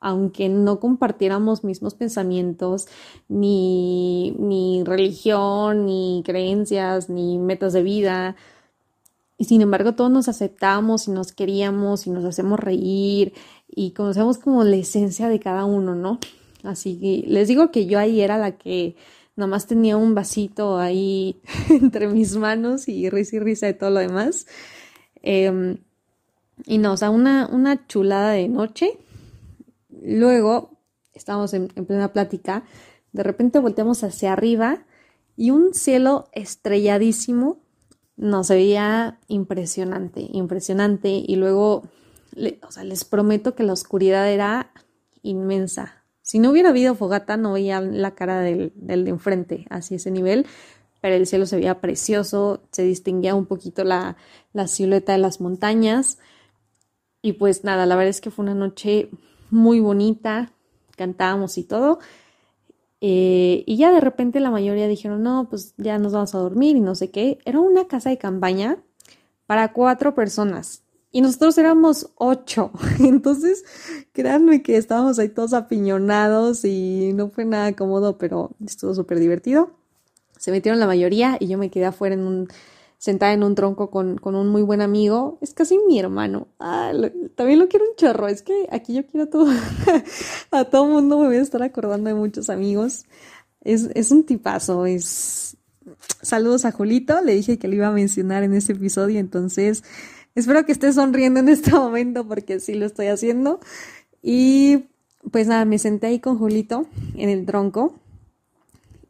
aunque 0.00 0.48
no 0.48 0.80
compartiéramos 0.80 1.62
mismos 1.62 1.94
pensamientos, 1.94 2.88
ni, 3.28 4.32
ni 4.38 4.82
religión, 4.82 5.86
ni 5.86 6.22
creencias, 6.24 7.10
ni 7.10 7.38
metas 7.38 7.74
de 7.74 7.82
vida. 7.82 8.36
Y 9.36 9.44
sin 9.44 9.60
embargo, 9.60 9.94
todos 9.94 10.10
nos 10.10 10.28
aceptamos 10.28 11.06
y 11.06 11.10
nos 11.10 11.32
queríamos 11.32 12.06
y 12.06 12.10
nos 12.10 12.24
hacemos 12.24 12.58
reír 12.58 13.34
y 13.68 13.92
conocemos 13.92 14.38
como 14.38 14.64
la 14.64 14.76
esencia 14.76 15.28
de 15.28 15.38
cada 15.38 15.64
uno, 15.64 15.94
¿no? 15.94 16.18
Así 16.64 16.98
que 16.98 17.24
les 17.26 17.48
digo 17.48 17.70
que 17.70 17.86
yo 17.86 17.98
ahí 17.98 18.20
era 18.20 18.38
la 18.38 18.56
que 18.58 18.96
nomás 19.36 19.66
tenía 19.66 19.96
un 19.96 20.14
vasito 20.14 20.78
ahí 20.78 21.40
entre 21.70 22.08
mis 22.08 22.36
manos 22.36 22.88
y 22.88 23.08
risa 23.10 23.36
y 23.36 23.38
risa 23.38 23.66
de 23.66 23.74
todo 23.74 23.90
lo 23.90 24.00
demás. 24.00 24.46
Em, 25.22 25.78
y 26.66 26.78
no, 26.78 26.92
o 26.92 26.96
sea, 26.96 27.10
una, 27.10 27.48
una 27.50 27.86
chulada 27.86 28.32
de 28.32 28.48
noche. 28.48 28.98
Luego, 30.02 30.78
estábamos 31.12 31.52
en, 31.54 31.68
plena 31.68 32.12
plática, 32.12 32.64
de 33.12 33.22
repente 33.22 33.58
volteamos 33.58 34.02
hacia 34.04 34.32
arriba 34.32 34.84
y 35.36 35.50
un 35.50 35.74
cielo 35.74 36.28
estrelladísimo 36.32 37.60
nos 38.16 38.48
veía 38.48 39.18
impresionante, 39.28 40.26
impresionante. 40.32 41.08
Y 41.08 41.36
luego, 41.36 41.84
o 42.62 42.70
sea, 42.70 42.84
les 42.84 43.04
prometo 43.04 43.54
que 43.54 43.62
la 43.62 43.72
oscuridad 43.72 44.30
era 44.30 44.72
inmensa. 45.22 46.04
Si 46.22 46.38
no 46.38 46.50
hubiera 46.50 46.68
habido 46.68 46.94
fogata, 46.94 47.36
no 47.36 47.54
veía 47.54 47.80
la 47.80 48.14
cara 48.14 48.40
del, 48.40 48.72
del 48.76 49.04
de 49.04 49.10
enfrente, 49.10 49.66
así 49.70 49.96
ese 49.96 50.10
nivel, 50.10 50.46
pero 51.00 51.14
el 51.14 51.26
cielo 51.26 51.46
se 51.46 51.56
veía 51.56 51.80
precioso, 51.80 52.62
se 52.70 52.82
distinguía 52.82 53.34
un 53.34 53.46
poquito 53.46 53.84
la, 53.84 54.16
la 54.52 54.68
silueta 54.68 55.12
de 55.12 55.18
las 55.18 55.40
montañas. 55.40 56.18
Y 57.22 57.32
pues 57.34 57.64
nada, 57.64 57.86
la 57.86 57.96
verdad 57.96 58.10
es 58.10 58.20
que 58.20 58.30
fue 58.30 58.44
una 58.44 58.54
noche 58.54 59.10
muy 59.50 59.80
bonita, 59.80 60.52
cantábamos 60.96 61.58
y 61.58 61.64
todo. 61.64 61.98
Eh, 63.00 63.64
y 63.66 63.76
ya 63.76 63.92
de 63.92 64.00
repente 64.00 64.40
la 64.40 64.50
mayoría 64.50 64.86
dijeron, 64.86 65.22
no, 65.22 65.48
pues 65.48 65.74
ya 65.78 65.98
nos 65.98 66.12
vamos 66.12 66.34
a 66.34 66.38
dormir 66.38 66.76
y 66.76 66.80
no 66.80 66.94
sé 66.94 67.10
qué. 67.10 67.38
Era 67.44 67.60
una 67.60 67.86
casa 67.86 68.10
de 68.10 68.18
campaña 68.18 68.82
para 69.46 69.72
cuatro 69.72 70.14
personas 70.14 70.84
y 71.12 71.20
nosotros 71.22 71.58
éramos 71.58 72.10
ocho. 72.16 72.70
Entonces, 73.00 73.64
créanme 74.12 74.62
que 74.62 74.76
estábamos 74.76 75.18
ahí 75.18 75.28
todos 75.28 75.54
apiñonados 75.54 76.64
y 76.64 77.12
no 77.14 77.30
fue 77.30 77.44
nada 77.44 77.74
cómodo, 77.74 78.18
pero 78.18 78.50
estuvo 78.64 78.94
súper 78.94 79.18
divertido. 79.18 79.72
Se 80.38 80.50
metieron 80.50 80.80
la 80.80 80.86
mayoría 80.86 81.36
y 81.38 81.48
yo 81.48 81.58
me 81.58 81.70
quedé 81.70 81.86
afuera 81.86 82.14
en 82.14 82.22
un 82.22 82.48
sentada 83.00 83.32
en 83.32 83.42
un 83.42 83.54
tronco 83.54 83.90
con, 83.90 84.18
con 84.18 84.34
un 84.36 84.48
muy 84.48 84.60
buen 84.60 84.82
amigo. 84.82 85.38
Es 85.40 85.54
casi 85.54 85.78
mi 85.88 85.98
hermano. 85.98 86.48
Ah, 86.60 86.92
también 87.34 87.58
lo 87.58 87.66
quiero 87.66 87.86
un 87.88 87.96
chorro. 87.96 88.28
Es 88.28 88.42
que 88.42 88.68
aquí 88.70 88.92
yo 88.92 89.06
quiero 89.06 89.24
a 89.24 89.30
todo, 89.30 89.46
a 90.50 90.64
todo 90.66 90.84
mundo. 90.84 91.18
Me 91.18 91.28
voy 91.28 91.36
a 91.36 91.40
estar 91.40 91.62
acordando 91.62 92.08
de 92.08 92.14
muchos 92.14 92.50
amigos. 92.50 93.06
Es, 93.62 93.88
es 93.94 94.10
un 94.10 94.24
tipazo. 94.24 94.84
Es. 94.84 95.56
Saludos 96.20 96.66
a 96.66 96.72
Julito. 96.72 97.22
Le 97.22 97.34
dije 97.34 97.58
que 97.58 97.68
lo 97.68 97.74
iba 97.74 97.86
a 97.86 97.92
mencionar 97.92 98.42
en 98.42 98.52
este 98.52 98.74
episodio. 98.74 99.18
Entonces, 99.18 99.82
espero 100.34 100.66
que 100.66 100.72
esté 100.72 100.92
sonriendo 100.92 101.40
en 101.40 101.48
este 101.48 101.70
momento 101.72 102.28
porque 102.28 102.60
sí 102.60 102.74
lo 102.74 102.84
estoy 102.84 103.06
haciendo. 103.06 103.60
Y 104.22 104.90
pues 105.30 105.46
nada, 105.46 105.64
me 105.64 105.78
senté 105.78 106.08
ahí 106.08 106.20
con 106.20 106.38
Julito 106.38 106.84
en 107.16 107.30
el 107.30 107.46
tronco 107.46 107.94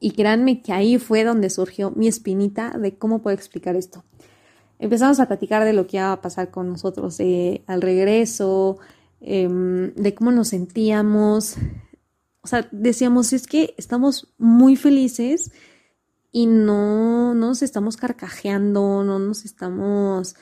y 0.00 0.12
créanme 0.12 0.62
que 0.62 0.73
ahí 0.73 0.99
fue 0.99 1.25
donde 1.25 1.50
surgió 1.50 1.90
mi 1.90 2.09
espinita 2.09 2.71
de 2.71 2.97
cómo 2.97 3.21
puedo 3.21 3.37
explicar 3.37 3.76
esto. 3.76 4.02
Empezamos 4.78 5.21
a 5.21 5.28
platicar 5.28 5.64
de 5.64 5.75
lo 5.75 5.87
que 5.87 5.99
iba 5.99 6.11
a 6.11 6.23
pasar 6.23 6.50
con 6.50 6.71
nosotros 6.71 7.19
al 7.66 7.83
regreso, 7.83 8.78
em, 9.21 9.95
de 9.95 10.14
cómo 10.14 10.33
nos 10.33 10.49
sentíamos. 10.49 11.57
O 12.40 12.49
sea, 12.49 12.66
decíamos, 12.73 13.35
es 13.35 13.47
que 13.47 13.75
estamos 13.76 14.33
muy 14.38 14.76
felices 14.76 15.52
y 16.33 16.47
no, 16.47 17.35
no 17.35 17.49
nos 17.49 17.62
estamos 17.62 17.99
carcajeando, 17.99 19.04
no 19.04 19.19
nos 19.19 19.45
estamos 19.45 20.37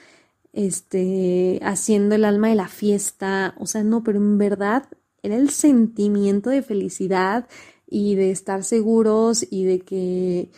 este, 0.53 1.59
haciendo 1.65 2.15
el 2.15 2.25
alma 2.25 2.49
de 2.49 2.55
la 2.55 2.69
fiesta. 2.69 3.55
O 3.59 3.67
sea, 3.67 3.83
no, 3.83 4.05
pero 4.05 4.19
en 4.19 4.39
verdad 4.39 4.85
era 5.23 5.37
el 5.37 5.51
sentimiento 5.51 6.51
de 6.51 6.63
felicidad, 6.63 7.49
y 7.91 8.15
de 8.15 8.31
estar 8.31 8.65
seguros 8.65 9.47
y 9.51 9.65
de 9.65 9.81
que, 9.81 10.51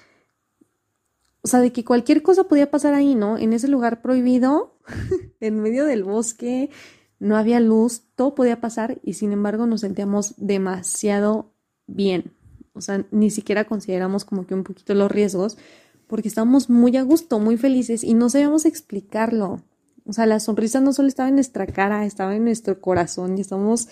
o 1.42 1.48
sea, 1.48 1.60
de 1.60 1.72
que 1.72 1.84
cualquier 1.84 2.22
cosa 2.22 2.44
podía 2.44 2.70
pasar 2.70 2.94
ahí, 2.94 3.14
¿no? 3.14 3.38
En 3.38 3.52
ese 3.52 3.68
lugar 3.68 4.02
prohibido, 4.02 4.74
en 5.40 5.60
medio 5.60 5.84
del 5.84 6.04
bosque, 6.04 6.70
no 7.18 7.36
había 7.36 7.60
luz, 7.60 8.02
todo 8.16 8.34
podía 8.34 8.60
pasar 8.60 8.98
y 9.02 9.14
sin 9.14 9.32
embargo 9.32 9.66
nos 9.66 9.82
sentíamos 9.82 10.34
demasiado 10.38 11.52
bien. 11.86 12.32
O 12.72 12.80
sea, 12.80 13.04
ni 13.10 13.30
siquiera 13.30 13.64
consideramos 13.64 14.24
como 14.24 14.46
que 14.46 14.54
un 14.54 14.64
poquito 14.64 14.94
los 14.94 15.10
riesgos 15.10 15.58
porque 16.06 16.28
estábamos 16.28 16.68
muy 16.68 16.96
a 16.96 17.02
gusto, 17.02 17.38
muy 17.38 17.56
felices 17.56 18.02
y 18.02 18.14
no 18.14 18.28
sabíamos 18.30 18.64
explicarlo. 18.64 19.62
O 20.06 20.12
sea, 20.12 20.26
la 20.26 20.40
sonrisa 20.40 20.80
no 20.80 20.92
solo 20.92 21.06
estaba 21.06 21.28
en 21.28 21.36
nuestra 21.36 21.68
cara, 21.68 22.04
estaba 22.04 22.34
en 22.34 22.44
nuestro 22.44 22.80
corazón 22.80 23.38
y 23.38 23.42
estamos 23.42 23.88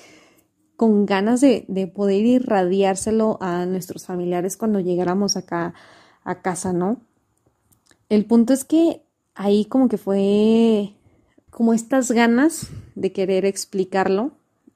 con 0.79 1.07
ganas 1.07 1.41
de, 1.41 1.93
poder 1.93 2.25
irradiárselo 2.25 3.37
a 3.41 3.67
nuestros 3.67 4.07
familiares 4.07 4.57
cuando 4.57 4.79
llegáramos 4.79 5.37
acá 5.37 5.75
a 6.23 6.41
casa, 6.41 6.73
¿no? 6.73 7.01
El 8.09 8.25
punto 8.27 8.53
es 8.53 8.65
que 8.65 9.03
ahí 9.35 9.65
como 9.65 9.89
que 9.89 9.99
fue 9.99 10.95
como 11.51 11.75
estas 11.75 12.13
ganas 12.13 12.69
de 12.95 13.11
querer 13.11 13.45
explicarlo 13.45 14.31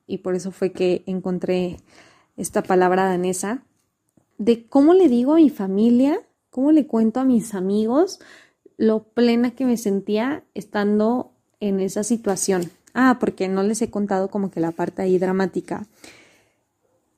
y 0.08 0.18
por 0.18 0.34
eso 0.34 0.50
fue 0.50 0.72
que 0.72 1.04
encontré 1.06 1.76
esta 2.36 2.64
palabra 2.64 3.04
danesa 3.04 3.62
de 4.38 4.66
cómo 4.66 4.94
le 4.94 5.08
digo 5.08 5.34
a 5.34 5.36
mi 5.36 5.50
familia, 5.50 6.18
cómo 6.50 6.72
le 6.72 6.88
cuento 6.88 7.20
a 7.20 7.24
mis 7.24 7.54
amigos 7.54 8.18
lo 8.76 9.04
plena 9.04 9.52
que 9.52 9.66
me 9.66 9.76
sentía 9.76 10.42
estando 10.54 11.30
en 11.60 11.78
esa 11.78 12.02
situación. 12.02 12.72
Ah, 12.94 13.18
porque 13.20 13.48
no 13.48 13.62
les 13.62 13.82
he 13.82 13.90
contado 13.90 14.28
como 14.28 14.50
que 14.50 14.60
la 14.60 14.72
parte 14.72 15.02
ahí 15.02 15.18
dramática. 15.18 15.86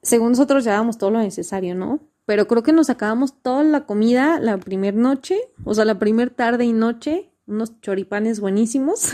Según 0.03 0.31
nosotros 0.31 0.65
llevábamos 0.65 0.99
todo 0.99 1.11
lo 1.11 1.19
necesario, 1.19 1.75
¿no? 1.75 2.01
Pero 2.27 2.47
creo 2.47 2.63
que 2.63 2.73
nos 2.73 2.91
acabamos 2.91 3.41
toda 3.43 3.63
la 3.65 3.87
comida 3.87 4.39
la 4.41 4.59
primera 4.59 4.97
noche, 4.97 5.39
o 5.65 5.75
sea, 5.75 5.85
la 5.85 5.99
primera 5.99 6.31
tarde 6.31 6.65
y 6.65 6.73
noche, 6.73 7.31
unos 7.47 7.81
choripanes 7.81 8.41
buenísimos. 8.41 9.13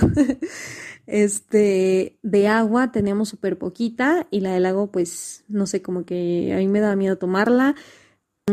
este, 1.07 2.19
de 2.23 2.49
agua 2.49 2.93
teníamos 2.93 3.29
súper 3.29 3.59
poquita 3.59 4.27
y 4.31 4.41
la 4.41 4.55
del 4.55 4.63
lago, 4.63 4.91
pues, 4.93 5.45
no 5.49 5.67
sé, 5.67 5.83
como 5.83 6.05
que 6.05 6.53
a 6.55 6.59
mí 6.59 6.69
me 6.69 6.81
da 6.81 6.95
miedo 6.97 7.19
tomarla. 7.19 7.75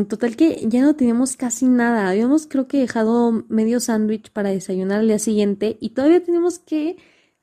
Total 0.07 0.35
que 0.35 0.63
ya 0.67 0.81
no 0.81 0.95
teníamos 0.95 1.37
casi 1.37 1.67
nada. 1.67 2.09
Habíamos 2.09 2.47
creo 2.47 2.67
que 2.67 2.79
dejado 2.79 3.45
medio 3.49 3.79
sándwich 3.79 4.31
para 4.31 4.49
desayunar 4.49 4.99
al 4.99 5.07
día 5.07 5.19
siguiente 5.19 5.77
y 5.79 5.89
todavía 5.89 6.23
tenemos 6.23 6.59
que 6.59 6.97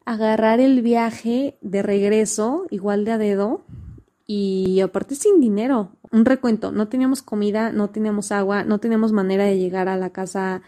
agarrar 0.04 0.60
el 0.60 0.82
viaje 0.82 1.58
de 1.60 1.82
regreso, 1.82 2.66
igual 2.70 3.04
de 3.04 3.12
a 3.12 3.18
dedo, 3.18 3.64
y 4.26 4.80
aparte 4.80 5.14
sin 5.14 5.40
dinero. 5.40 5.96
Un 6.10 6.24
recuento, 6.24 6.72
no 6.72 6.88
teníamos 6.88 7.22
comida, 7.22 7.72
no 7.72 7.90
teníamos 7.90 8.32
agua, 8.32 8.64
no 8.64 8.78
teníamos 8.78 9.12
manera 9.12 9.44
de 9.44 9.58
llegar 9.58 9.88
a 9.88 9.96
la 9.96 10.10
casa 10.10 10.62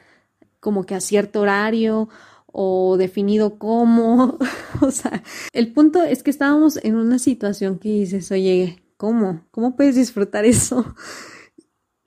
como 0.61 0.85
que 0.85 0.95
a 0.95 1.01
cierto 1.01 1.41
horario 1.43 2.09
o 2.47 2.97
definido 2.97 3.59
cómo. 3.59 4.39
o 4.81 4.91
sea, 4.91 5.23
el 5.53 5.73
punto 5.73 6.03
es 6.03 6.23
que 6.23 6.31
estábamos 6.31 6.79
en 6.83 6.97
una 6.97 7.19
situación 7.19 7.79
que 7.79 7.91
dices, 7.91 8.31
oye, 8.33 8.83
¿cómo? 8.97 9.43
¿Cómo 9.51 9.77
puedes 9.77 9.95
disfrutar 9.95 10.45
eso? 10.45 10.95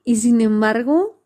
Y 0.04 0.16
sin 0.16 0.40
embargo, 0.40 1.19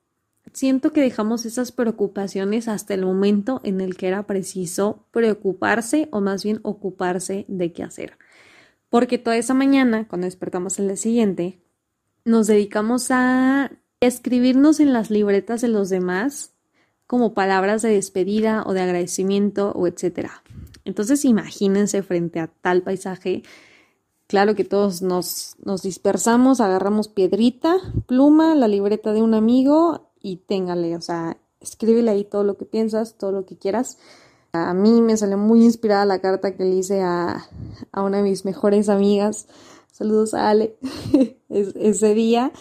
siento 0.54 0.92
que 0.92 1.02
dejamos 1.02 1.44
esas 1.44 1.72
preocupaciones 1.72 2.68
hasta 2.68 2.94
el 2.94 3.04
momento 3.04 3.60
en 3.64 3.80
el 3.80 3.96
que 3.96 4.08
era 4.08 4.26
preciso 4.26 5.04
preocuparse 5.10 6.08
o 6.12 6.20
más 6.20 6.44
bien 6.44 6.60
ocuparse 6.62 7.44
de 7.48 7.72
qué 7.72 7.82
hacer. 7.82 8.16
Porque 8.88 9.18
toda 9.18 9.36
esa 9.36 9.52
mañana, 9.52 10.08
cuando 10.08 10.26
despertamos 10.26 10.78
el 10.78 10.86
día 10.86 10.96
siguiente, 10.96 11.58
nos 12.24 12.46
dedicamos 12.46 13.10
a 13.10 13.72
escribirnos 14.00 14.80
en 14.80 14.92
las 14.92 15.10
libretas 15.10 15.60
de 15.60 15.68
los 15.68 15.90
demás 15.90 16.54
como 17.06 17.34
palabras 17.34 17.82
de 17.82 17.90
despedida 17.90 18.62
o 18.64 18.72
de 18.72 18.80
agradecimiento 18.80 19.72
o 19.72 19.86
etcétera. 19.86 20.42
Entonces 20.84 21.24
imagínense 21.24 22.02
frente 22.02 22.40
a 22.40 22.46
tal 22.46 22.82
paisaje 22.82 23.42
Claro 24.26 24.54
que 24.54 24.64
todos 24.64 25.02
nos, 25.02 25.56
nos 25.62 25.82
dispersamos, 25.82 26.60
agarramos 26.60 27.08
piedrita, 27.08 27.76
pluma, 28.06 28.54
la 28.54 28.68
libreta 28.68 29.12
de 29.12 29.22
un 29.22 29.34
amigo 29.34 30.13
y 30.24 30.38
téngale, 30.38 30.96
o 30.96 31.02
sea, 31.02 31.36
escríbele 31.60 32.10
ahí 32.10 32.24
todo 32.24 32.44
lo 32.44 32.56
que 32.56 32.64
piensas, 32.64 33.18
todo 33.18 33.30
lo 33.30 33.44
que 33.44 33.58
quieras. 33.58 33.98
A 34.52 34.72
mí 34.72 35.02
me 35.02 35.18
salió 35.18 35.36
muy 35.36 35.62
inspirada 35.62 36.06
la 36.06 36.20
carta 36.20 36.56
que 36.56 36.64
le 36.64 36.76
hice 36.76 37.02
a, 37.02 37.46
una 37.94 38.16
de 38.16 38.22
mis 38.22 38.46
mejores 38.46 38.88
amigas. 38.88 39.48
Saludos 39.92 40.32
a 40.32 40.48
Ale 40.48 40.76
ese 41.50 42.14
día. 42.14 42.52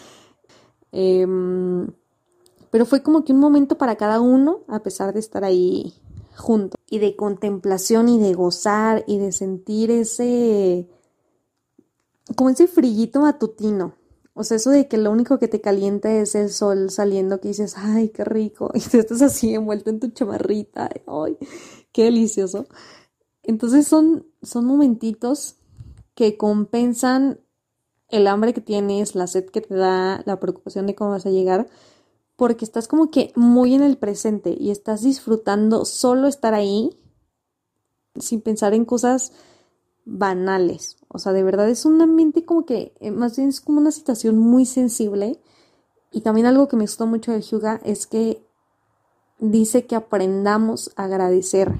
Em, 0.92 1.88
pero 2.70 2.84
fue 2.84 3.02
como 3.02 3.24
que 3.24 3.32
un 3.32 3.40
momento 3.40 3.78
para 3.78 3.96
cada 3.96 4.20
uno, 4.20 4.60
a 4.68 4.80
pesar 4.80 5.14
de 5.14 5.20
estar 5.20 5.42
ahí 5.42 5.94
juntos. 6.36 6.78
Y 6.90 6.98
de 6.98 7.16
contemplación 7.16 8.10
y 8.10 8.18
de 8.18 8.34
gozar 8.34 9.04
y 9.06 9.16
de 9.16 9.32
sentir 9.32 9.90
ese 9.90 10.86
como 12.36 12.50
ese 12.50 12.66
frillito 12.66 13.22
matutino. 13.22 13.94
O 14.34 14.42
sea, 14.42 14.56
eso 14.56 14.70
de 14.70 14.88
que 14.88 14.98
lo 14.98 15.12
único 15.12 15.38
que 15.38 15.46
te 15.46 15.60
calienta 15.60 16.12
es 16.12 16.34
el 16.34 16.50
sol 16.50 16.90
saliendo, 16.90 17.40
que 17.40 17.48
dices, 17.48 17.76
ay, 17.76 18.08
qué 18.08 18.24
rico. 18.24 18.70
Y 18.74 18.80
tú 18.80 18.98
estás 18.98 19.22
así 19.22 19.54
envuelto 19.54 19.90
en 19.90 20.00
tu 20.00 20.08
chamarrita. 20.08 20.90
Ay, 21.06 21.38
qué 21.92 22.04
delicioso. 22.04 22.66
Entonces 23.44 23.86
son, 23.86 24.26
son 24.42 24.64
momentitos 24.64 25.56
que 26.14 26.36
compensan 26.36 27.40
el 28.08 28.26
hambre 28.26 28.54
que 28.54 28.60
tienes, 28.60 29.14
la 29.14 29.26
sed 29.26 29.46
que 29.46 29.60
te 29.60 29.74
da, 29.74 30.22
la 30.26 30.40
preocupación 30.40 30.86
de 30.86 30.94
cómo 30.94 31.10
vas 31.10 31.26
a 31.26 31.30
llegar, 31.30 31.68
porque 32.36 32.64
estás 32.64 32.88
como 32.88 33.10
que 33.10 33.32
muy 33.36 33.74
en 33.74 33.82
el 33.82 33.96
presente 33.96 34.56
y 34.58 34.70
estás 34.70 35.02
disfrutando 35.02 35.84
solo 35.84 36.26
estar 36.26 36.54
ahí 36.54 36.90
sin 38.18 38.40
pensar 38.40 38.74
en 38.74 38.84
cosas 38.84 39.32
banales. 40.04 40.96
O 41.08 41.18
sea, 41.18 41.32
de 41.32 41.42
verdad 41.42 41.68
es 41.68 41.84
un 41.84 42.00
ambiente 42.00 42.44
como 42.44 42.66
que, 42.66 42.92
eh, 43.00 43.10
más 43.10 43.36
bien 43.36 43.48
es 43.48 43.60
como 43.60 43.80
una 43.80 43.90
situación 43.90 44.38
muy 44.38 44.66
sensible. 44.66 45.40
Y 46.10 46.20
también 46.20 46.46
algo 46.46 46.68
que 46.68 46.76
me 46.76 46.84
gustó 46.84 47.06
mucho 47.06 47.32
de 47.32 47.40
Hyuga 47.40 47.80
es 47.84 48.06
que 48.06 48.44
dice 49.38 49.86
que 49.86 49.96
aprendamos 49.96 50.92
a 50.96 51.04
agradecer. 51.04 51.72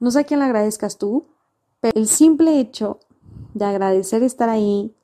No 0.00 0.10
sé 0.10 0.20
a 0.20 0.24
quién 0.24 0.40
le 0.40 0.46
agradezcas 0.46 0.98
tú, 0.98 1.26
pero 1.80 1.98
el 1.98 2.08
simple 2.08 2.60
hecho 2.60 3.00
de 3.54 3.64
agradecer 3.64 4.22
estar 4.22 4.48
ahí, 4.48 4.94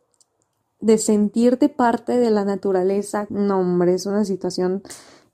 de 0.80 0.98
sentirte 0.98 1.68
parte 1.68 2.18
de 2.18 2.30
la 2.30 2.44
naturaleza, 2.44 3.26
no 3.30 3.60
hombre, 3.60 3.94
es 3.94 4.06
una 4.06 4.24
situación 4.24 4.82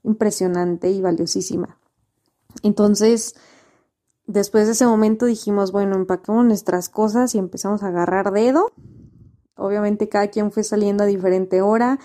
impresionante 0.03 0.89
y 0.91 1.01
valiosísima. 1.01 1.77
Entonces, 2.63 3.35
Después 4.29 4.67
de 4.67 4.73
ese 4.73 4.85
momento 4.85 5.25
dijimos, 5.25 5.71
bueno, 5.71 5.95
empacamos 5.95 6.45
nuestras 6.45 6.87
cosas 6.87 7.33
y 7.33 7.39
empezamos 7.39 7.81
a 7.81 7.87
agarrar 7.87 8.31
dedo. 8.31 8.71
Obviamente 9.55 10.07
cada 10.07 10.27
quien 10.27 10.51
fue 10.51 10.63
saliendo 10.63 11.03
a 11.03 11.07
diferente 11.07 11.63
hora. 11.63 11.97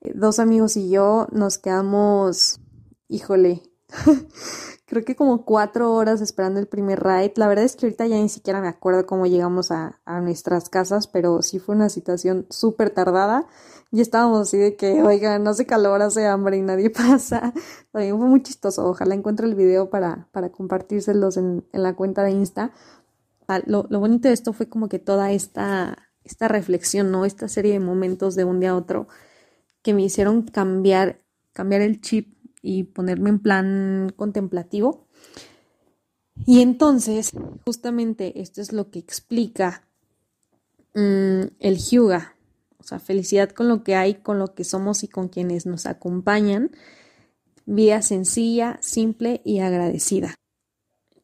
Eh, 0.00 0.10
dos 0.12 0.40
amigos 0.40 0.76
y 0.76 0.90
yo 0.90 1.28
nos 1.30 1.58
quedamos, 1.58 2.58
híjole, 3.06 3.62
creo 4.86 5.04
que 5.04 5.14
como 5.14 5.44
cuatro 5.44 5.92
horas 5.94 6.20
esperando 6.20 6.58
el 6.58 6.66
primer 6.66 7.00
ride. 7.00 7.34
La 7.36 7.46
verdad 7.46 7.64
es 7.64 7.76
que 7.76 7.86
ahorita 7.86 8.08
ya 8.08 8.16
ni 8.16 8.28
siquiera 8.28 8.60
me 8.60 8.66
acuerdo 8.66 9.06
cómo 9.06 9.26
llegamos 9.26 9.70
a, 9.70 10.00
a 10.04 10.20
nuestras 10.20 10.70
casas, 10.70 11.06
pero 11.06 11.42
sí 11.42 11.60
fue 11.60 11.76
una 11.76 11.90
situación 11.90 12.48
súper 12.50 12.90
tardada 12.90 13.46
y 13.90 14.00
estábamos 14.02 14.48
así 14.48 14.58
de 14.58 14.76
que, 14.76 15.02
oigan, 15.02 15.42
no 15.42 15.50
hace 15.50 15.64
calor, 15.64 16.02
hace 16.02 16.26
hambre 16.26 16.58
y 16.58 16.62
nadie 16.62 16.90
pasa. 16.90 17.54
También 17.90 18.18
fue 18.18 18.26
muy 18.26 18.42
chistoso. 18.42 18.86
Ojalá 18.86 19.14
encuentre 19.14 19.46
el 19.46 19.54
video 19.54 19.88
para, 19.88 20.28
para 20.32 20.50
compartírselos 20.50 21.36
en, 21.38 21.64
en 21.72 21.82
la 21.82 21.94
cuenta 21.94 22.22
de 22.22 22.32
Insta. 22.32 22.72
Ah, 23.46 23.62
lo, 23.64 23.86
lo, 23.88 24.00
bonito 24.00 24.28
de 24.28 24.34
esto 24.34 24.52
fue 24.52 24.68
como 24.68 24.90
que 24.90 24.98
toda 24.98 25.32
esta, 25.32 26.10
esta 26.22 26.48
reflexión, 26.48 27.10
¿no? 27.10 27.24
Esta 27.24 27.48
serie 27.48 27.72
de 27.72 27.80
momentos 27.80 28.34
de 28.34 28.44
un 28.44 28.60
día 28.60 28.70
a 28.70 28.76
otro 28.76 29.08
que 29.82 29.94
me 29.94 30.02
hicieron 30.02 30.42
cambiar, 30.42 31.22
cambiar 31.54 31.80
el 31.80 32.02
chip 32.02 32.36
y 32.60 32.84
ponerme 32.84 33.30
en 33.30 33.38
plan 33.38 34.12
contemplativo. 34.16 35.06
Y 36.46 36.60
entonces, 36.60 37.32
justamente 37.64 38.40
esto 38.42 38.60
es 38.60 38.72
lo 38.72 38.90
que 38.90 38.98
explica 38.98 39.88
mm, 40.94 41.42
el 41.58 41.78
Hyuga, 41.78 42.37
o 42.78 42.84
sea, 42.84 43.00
felicidad 43.00 43.50
con 43.50 43.68
lo 43.68 43.82
que 43.82 43.96
hay, 43.96 44.14
con 44.14 44.38
lo 44.38 44.54
que 44.54 44.64
somos 44.64 45.02
y 45.02 45.08
con 45.08 45.28
quienes 45.28 45.66
nos 45.66 45.86
acompañan. 45.86 46.70
Vida 47.66 48.02
sencilla, 48.02 48.78
simple 48.80 49.42
y 49.44 49.58
agradecida. 49.58 50.34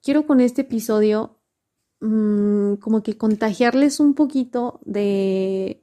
Quiero 0.03 0.27
con 0.27 0.41
este 0.41 0.63
episodio 0.63 1.39
mmm, 2.01 2.75
como 2.75 3.03
que 3.03 3.17
contagiarles 3.17 4.01
un 4.01 4.15
poquito 4.15 4.81
de, 4.85 5.83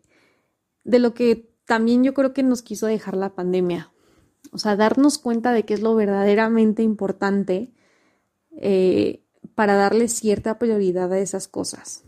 de 0.84 1.00
lo 1.00 1.14
que 1.14 1.56
también 1.66 2.04
yo 2.04 2.14
creo 2.14 2.34
que 2.34 2.44
nos 2.44 2.62
quiso 2.62 2.88
dejar 2.88 3.16
la 3.16 3.34
pandemia. 3.34 3.92
O 4.52 4.58
sea, 4.58 4.76
darnos 4.76 5.18
cuenta 5.18 5.54
de 5.54 5.64
qué 5.64 5.74
es 5.74 5.82
lo 5.82 5.96
verdaderamente 5.96 6.84
importante 6.84 7.74
eh, 8.58 9.24
para 9.56 9.76
darle 9.76 10.10
cierta 10.10 10.60
prioridad 10.60 11.12
a 11.14 11.20
esas 11.20 11.48
cosas 11.48 12.04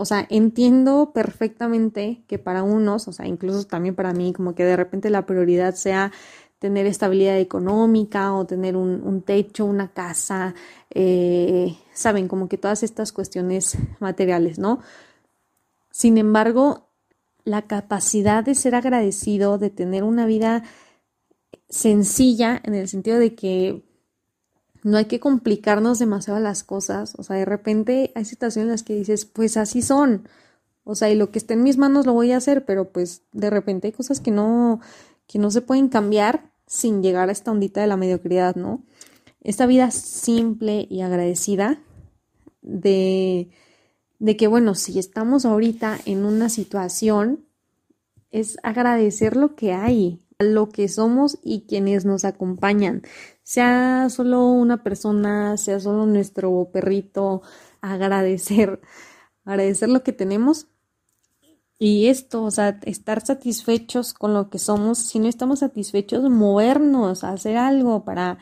o 0.00 0.04
sea, 0.04 0.28
entiendo 0.30 1.10
perfectamente 1.12 2.22
que 2.28 2.38
para 2.38 2.62
unos, 2.62 3.08
o 3.08 3.12
sea, 3.12 3.26
incluso 3.26 3.64
también 3.66 3.96
para 3.96 4.12
mí, 4.12 4.32
como 4.32 4.54
que 4.54 4.64
de 4.64 4.76
repente 4.76 5.10
la 5.10 5.26
prioridad 5.26 5.74
sea 5.74 6.12
tener 6.60 6.86
estabilidad 6.86 7.36
económica 7.36 8.32
o 8.32 8.46
tener 8.46 8.76
un, 8.76 9.22
techo, 9.22 9.64
una 9.64 9.92
casa, 9.92 10.54
eh, 10.94 11.76
saben, 11.94 12.28
como 12.28 12.48
que 12.48 12.58
todas 12.58 12.84
estas 12.84 13.10
cuestiones 13.10 13.76
materiales, 13.98 14.60
¿no? 14.60 14.78
Sin 15.90 16.16
embargo, 16.16 16.90
la 17.42 17.62
capacidad 17.62 18.44
de 18.44 18.54
ser 18.54 18.76
agradecido, 18.76 19.58
de 19.58 19.70
tener 19.70 20.04
una 20.04 20.26
vida 20.26 20.62
sencilla 21.68 22.60
en 22.62 22.76
el 22.76 22.86
sentido 22.86 23.18
de 23.18 23.34
que 23.34 23.82
no 24.82 24.96
hay 24.96 25.06
que 25.06 25.20
complicarnos 25.20 25.98
demasiado 25.98 26.40
las 26.40 26.64
cosas. 26.64 27.14
O 27.18 27.22
sea, 27.22 27.36
de 27.36 27.44
repente 27.44 28.12
hay 28.14 28.24
situaciones 28.24 28.66
en 28.66 28.72
las 28.72 28.82
que 28.82 28.94
dices, 28.94 29.24
pues 29.24 29.56
así 29.56 29.82
son. 29.82 30.28
O 30.84 30.94
sea, 30.94 31.10
y 31.10 31.14
lo 31.14 31.30
que 31.30 31.38
esté 31.38 31.54
en 31.54 31.62
mis 31.62 31.76
manos 31.76 32.06
lo 32.06 32.14
voy 32.14 32.32
a 32.32 32.38
hacer, 32.38 32.64
pero 32.64 32.90
pues 32.90 33.22
de 33.32 33.50
repente 33.50 33.88
hay 33.88 33.92
cosas 33.92 34.20
que 34.20 34.30
no, 34.30 34.80
que 35.26 35.38
no 35.38 35.50
se 35.50 35.60
pueden 35.60 35.88
cambiar 35.88 36.50
sin 36.66 37.02
llegar 37.02 37.28
a 37.28 37.32
esta 37.32 37.50
ondita 37.50 37.80
de 37.80 37.86
la 37.86 37.96
mediocridad, 37.96 38.56
¿no? 38.56 38.82
Esta 39.42 39.66
vida 39.66 39.90
simple 39.90 40.86
y 40.88 41.02
agradecida 41.02 41.80
de, 42.62 43.50
de 44.18 44.36
que, 44.36 44.46
bueno, 44.46 44.74
si 44.74 44.98
estamos 44.98 45.44
ahorita 45.44 45.98
en 46.04 46.24
una 46.24 46.48
situación, 46.48 47.44
es 48.30 48.58
agradecer 48.62 49.36
lo 49.36 49.54
que 49.54 49.72
hay, 49.72 50.20
lo 50.38 50.68
que 50.68 50.88
somos 50.88 51.38
y 51.42 51.62
quienes 51.66 52.04
nos 52.04 52.24
acompañan 52.24 53.02
sea 53.42 54.08
solo 54.08 54.46
una 54.46 54.84
persona, 54.84 55.56
sea 55.56 55.80
solo 55.80 56.06
nuestro 56.06 56.70
perrito, 56.72 57.42
agradecer, 57.80 58.80
agradecer 59.44 59.88
lo 59.88 60.02
que 60.04 60.12
tenemos. 60.12 60.68
Y 61.80 62.08
esto, 62.08 62.42
o 62.44 62.50
sea, 62.50 62.80
estar 62.84 63.24
satisfechos 63.24 64.12
con 64.12 64.34
lo 64.34 64.50
que 64.50 64.58
somos, 64.58 64.98
si 64.98 65.18
no 65.18 65.28
estamos 65.28 65.60
satisfechos, 65.60 66.28
movernos, 66.28 67.24
hacer 67.24 67.56
algo 67.56 68.04
para, 68.04 68.38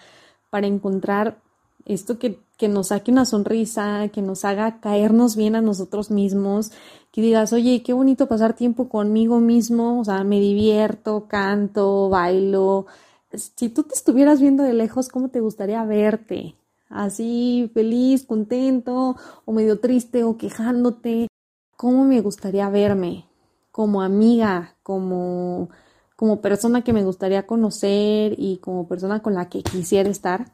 para 0.50 0.66
encontrar 0.66 1.42
esto 1.86 2.18
que, 2.18 2.40
que 2.56 2.68
nos 2.68 2.88
saque 2.88 3.12
una 3.12 3.24
sonrisa, 3.24 4.08
que 4.08 4.20
nos 4.20 4.44
haga 4.44 4.80
caernos 4.80 5.36
bien 5.36 5.54
a 5.54 5.62
nosotros 5.62 6.10
mismos, 6.10 6.72
que 7.12 7.22
digas, 7.22 7.52
oye, 7.52 7.82
qué 7.82 7.92
bonito 7.92 8.26
pasar 8.26 8.54
tiempo 8.54 8.88
conmigo 8.88 9.40
mismo, 9.40 10.00
o 10.00 10.04
sea, 10.04 10.24
me 10.24 10.40
divierto, 10.40 11.26
canto, 11.28 12.10
bailo. 12.10 12.86
Si 13.32 13.68
tú 13.68 13.84
te 13.84 13.94
estuvieras 13.94 14.40
viendo 14.40 14.64
de 14.64 14.74
lejos, 14.74 15.08
¿cómo 15.08 15.28
te 15.28 15.40
gustaría 15.40 15.82
verte? 15.84 16.56
Así, 16.88 17.70
feliz, 17.72 18.24
contento, 18.26 19.16
o 19.44 19.52
medio 19.52 19.80
triste, 19.80 20.24
o 20.24 20.36
quejándote. 20.36 21.28
¿Cómo 21.76 22.04
me 22.04 22.20
gustaría 22.20 22.68
verme? 22.68 23.26
Como 23.70 24.02
amiga, 24.02 24.76
como, 24.82 25.68
como 26.16 26.40
persona 26.40 26.82
que 26.82 26.92
me 26.92 27.04
gustaría 27.04 27.46
conocer 27.46 28.34
y 28.38 28.58
como 28.58 28.88
persona 28.88 29.22
con 29.22 29.34
la 29.34 29.48
que 29.48 29.62
quisiera 29.62 30.08
estar. 30.08 30.52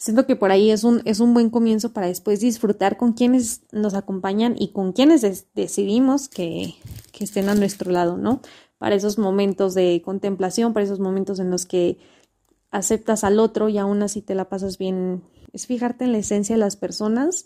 Siento 0.00 0.24
que 0.24 0.34
por 0.34 0.50
ahí 0.50 0.70
es 0.70 0.82
un, 0.82 1.02
es 1.04 1.20
un 1.20 1.34
buen 1.34 1.50
comienzo 1.50 1.92
para 1.92 2.06
después 2.06 2.40
disfrutar 2.40 2.96
con 2.96 3.12
quienes 3.12 3.64
nos 3.70 3.92
acompañan 3.92 4.54
y 4.58 4.72
con 4.72 4.94
quienes 4.94 5.20
decidimos 5.54 6.30
que, 6.30 6.72
que 7.12 7.24
estén 7.24 7.50
a 7.50 7.54
nuestro 7.54 7.92
lado, 7.92 8.16
¿no? 8.16 8.40
Para 8.78 8.94
esos 8.94 9.18
momentos 9.18 9.74
de 9.74 10.00
contemplación, 10.02 10.72
para 10.72 10.84
esos 10.84 11.00
momentos 11.00 11.38
en 11.38 11.50
los 11.50 11.66
que 11.66 11.98
aceptas 12.70 13.24
al 13.24 13.38
otro 13.38 13.68
y 13.68 13.76
aún 13.76 14.02
así 14.02 14.22
te 14.22 14.34
la 14.34 14.48
pasas 14.48 14.78
bien. 14.78 15.22
Es 15.52 15.66
fijarte 15.66 16.06
en 16.06 16.12
la 16.12 16.18
esencia 16.18 16.54
de 16.54 16.60
las 16.60 16.76
personas, 16.76 17.44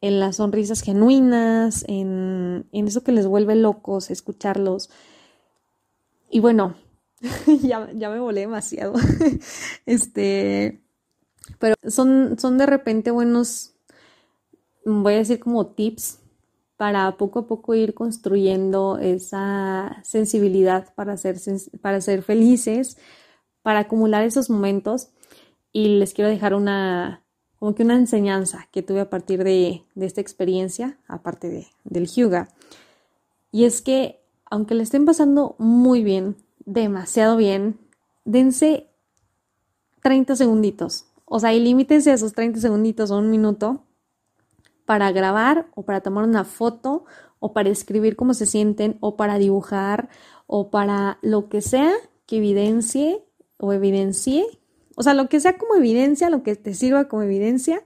en 0.00 0.20
las 0.20 0.36
sonrisas 0.36 0.82
genuinas, 0.82 1.84
en, 1.88 2.68
en 2.70 2.86
eso 2.86 3.02
que 3.02 3.10
les 3.10 3.26
vuelve 3.26 3.56
locos, 3.56 4.12
escucharlos. 4.12 4.88
Y 6.30 6.38
bueno, 6.38 6.76
ya, 7.64 7.90
ya 7.92 8.08
me 8.08 8.20
volé 8.20 8.42
demasiado. 8.42 8.94
este 9.84 10.80
pero 11.58 11.74
son, 11.86 12.38
son 12.38 12.58
de 12.58 12.66
repente 12.66 13.10
buenos, 13.10 13.74
voy 14.84 15.14
a 15.14 15.18
decir 15.18 15.40
como 15.40 15.66
tips 15.66 16.18
para 16.78 17.16
poco 17.16 17.40
a 17.40 17.46
poco 17.46 17.74
ir 17.74 17.92
construyendo 17.92 18.98
esa 18.98 20.00
sensibilidad 20.04 20.94
para 20.94 21.16
ser, 21.16 21.36
para 21.82 22.00
ser 22.00 22.22
felices, 22.22 22.96
para 23.62 23.80
acumular 23.80 24.22
esos 24.22 24.48
momentos. 24.48 25.08
Y 25.72 25.98
les 25.98 26.14
quiero 26.14 26.30
dejar 26.30 26.54
una, 26.54 27.24
como 27.58 27.74
que 27.74 27.82
una 27.82 27.96
enseñanza 27.96 28.68
que 28.70 28.82
tuve 28.82 29.00
a 29.00 29.10
partir 29.10 29.42
de, 29.42 29.82
de 29.96 30.06
esta 30.06 30.20
experiencia, 30.20 30.98
aparte 31.08 31.48
de, 31.48 31.66
del 31.82 32.06
Hyuga. 32.06 32.48
Y 33.50 33.64
es 33.64 33.82
que, 33.82 34.20
aunque 34.48 34.76
le 34.76 34.84
estén 34.84 35.04
pasando 35.04 35.56
muy 35.58 36.04
bien, 36.04 36.36
demasiado 36.64 37.36
bien, 37.36 37.76
dense 38.24 38.88
30 40.02 40.36
segunditos, 40.36 41.06
o 41.28 41.40
sea, 41.40 41.52
y 41.52 41.86
a 42.10 42.14
esos 42.14 42.32
30 42.32 42.60
segunditos 42.60 43.10
o 43.10 43.18
un 43.18 43.30
minuto 43.30 43.84
para 44.86 45.12
grabar 45.12 45.66
o 45.74 45.82
para 45.82 46.00
tomar 46.00 46.24
una 46.24 46.44
foto 46.44 47.04
o 47.38 47.52
para 47.52 47.68
escribir 47.68 48.16
cómo 48.16 48.32
se 48.32 48.46
sienten 48.46 48.96
o 49.00 49.16
para 49.16 49.38
dibujar 49.38 50.08
o 50.46 50.70
para 50.70 51.18
lo 51.20 51.48
que 51.48 51.60
sea 51.60 51.92
que 52.26 52.38
evidencie 52.38 53.22
o 53.58 53.72
evidencie. 53.72 54.46
O 54.96 55.02
sea, 55.02 55.12
lo 55.12 55.28
que 55.28 55.40
sea 55.40 55.58
como 55.58 55.74
evidencia, 55.74 56.30
lo 56.30 56.42
que 56.42 56.56
te 56.56 56.72
sirva 56.72 57.08
como 57.08 57.22
evidencia 57.22 57.82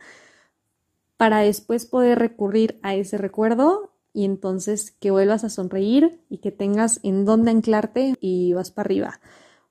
para 1.16 1.40
después 1.40 1.86
poder 1.86 2.18
recurrir 2.18 2.78
a 2.82 2.94
ese 2.94 3.18
recuerdo 3.18 3.92
y 4.12 4.24
entonces 4.24 4.92
que 4.92 5.10
vuelvas 5.10 5.42
a 5.42 5.50
sonreír 5.50 6.20
y 6.28 6.38
que 6.38 6.52
tengas 6.52 7.00
en 7.02 7.24
dónde 7.24 7.50
anclarte 7.50 8.14
y 8.20 8.52
vas 8.52 8.70
para 8.70 8.86
arriba 8.86 9.20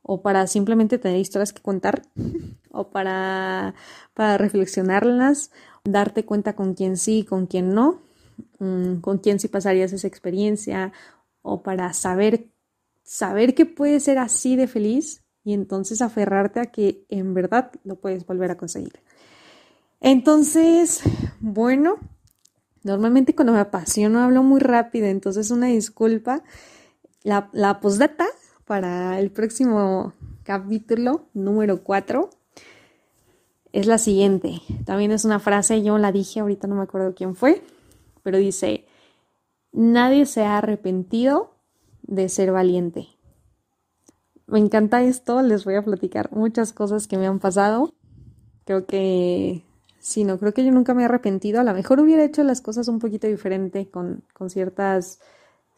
o 0.04 0.22
para 0.22 0.48
simplemente 0.48 0.98
tener 0.98 1.20
historias 1.20 1.54
que 1.54 1.62
contar 1.62 2.02
o 2.72 2.90
para, 2.90 3.76
para 4.14 4.38
reflexionarlas, 4.38 5.52
darte 5.84 6.26
cuenta 6.26 6.54
con 6.54 6.74
quién 6.74 6.98
sí 6.98 7.20
y 7.20 7.26
con 7.26 7.48
quién 7.48 7.74
no, 7.74 8.02
mm, 8.60 8.98
con 8.98 9.20
quién 9.20 9.40
sí 9.40 9.48
pasarías 9.48 9.94
esa 9.94 10.08
experiencia 10.08 10.92
o 11.42 11.64
para 11.64 11.94
saber, 11.94 12.50
saber 13.04 13.56
que 13.56 13.66
puedes 13.66 14.04
ser 14.04 14.18
así 14.18 14.56
de 14.56 14.68
feliz 14.68 15.24
y 15.44 15.54
entonces 15.54 16.02
aferrarte 16.02 16.60
a 16.60 16.66
que 16.68 17.06
en 17.10 17.34
verdad 17.34 17.72
lo 17.84 17.96
puedes 17.96 18.26
volver 18.26 18.52
a 18.52 18.58
conseguir. 18.58 19.02
Entonces, 20.00 21.02
bueno, 21.40 21.98
normalmente 22.84 23.36
cuando 23.36 23.54
me 23.54 23.60
apasiono 23.60 24.20
hablo 24.20 24.44
muy 24.44 24.60
rápido, 24.60 25.08
entonces 25.08 25.52
una 25.52 25.68
disculpa. 25.68 26.44
La, 27.24 27.50
la 27.54 27.80
postdata 27.80 28.26
para 28.65 29.19
el 29.19 29.32
próximo 29.32 30.13
capítulo 30.43 31.26
número 31.34 31.84
4 31.84 32.30
es 33.74 33.88
la 33.88 33.97
siguiente. 33.97 34.62
También 34.86 35.12
es 35.12 35.26
una 35.26 35.39
frase, 35.39 35.84
yo 35.84 35.97
la 35.97 36.12
dije, 36.12 36.39
ahorita 36.39 36.67
no 36.67 36.76
me 36.76 36.84
acuerdo 36.84 37.15
quién 37.15 37.36
fue, 37.36 37.62
pero 38.24 38.38
dice, 38.38 38.86
nadie 39.71 40.26
se 40.26 40.43
ha 40.43 40.58
arrepentido 40.58 41.56
de 42.04 42.30
ser 42.30 42.52
valiente. 42.52 43.08
Me 44.47 44.60
encanta 44.60 45.02
esto, 45.02 45.41
les 45.41 45.63
voy 45.63 45.76
a 45.76 45.84
platicar 45.84 46.32
muchas 46.34 46.74
cosas 46.74 47.08
que 47.08 47.17
me 47.17 47.28
han 47.28 47.39
pasado. 47.39 47.93
Creo 48.65 48.86
que, 48.86 49.63
sí, 50.00 50.26
no, 50.26 50.38
creo 50.38 50.54
que 50.54 50.65
yo 50.65 50.71
nunca 50.71 50.93
me 50.93 51.04
he 51.04 51.06
arrepentido. 51.06 51.62
A 51.62 51.63
lo 51.63 51.74
mejor 51.74 52.02
hubiera 52.02 52.26
hecho 52.26 52.43
las 52.43 52.60
cosas 52.60 52.89
un 52.89 53.00
poquito 53.00 53.28
diferente 53.28 53.89
con, 53.89 54.24
con 54.34 54.50
ciertas 54.50 55.19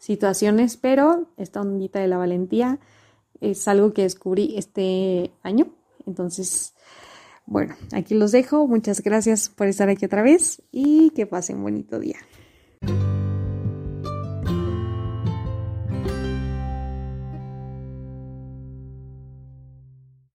situaciones, 0.04 0.76
pero 0.76 1.28
esta 1.38 1.62
ondita 1.62 1.98
de 1.98 2.08
la 2.08 2.18
valentía 2.18 2.78
es 3.40 3.66
algo 3.68 3.94
que 3.94 4.02
descubrí 4.02 4.54
este 4.58 5.30
año. 5.42 5.68
Entonces, 6.06 6.74
bueno, 7.46 7.74
aquí 7.90 8.14
los 8.14 8.30
dejo. 8.30 8.66
Muchas 8.68 9.02
gracias 9.02 9.48
por 9.48 9.66
estar 9.66 9.88
aquí 9.88 10.04
otra 10.04 10.22
vez 10.22 10.62
y 10.70 11.08
que 11.10 11.26
pasen 11.26 11.62
bonito 11.62 11.98
día. 11.98 12.18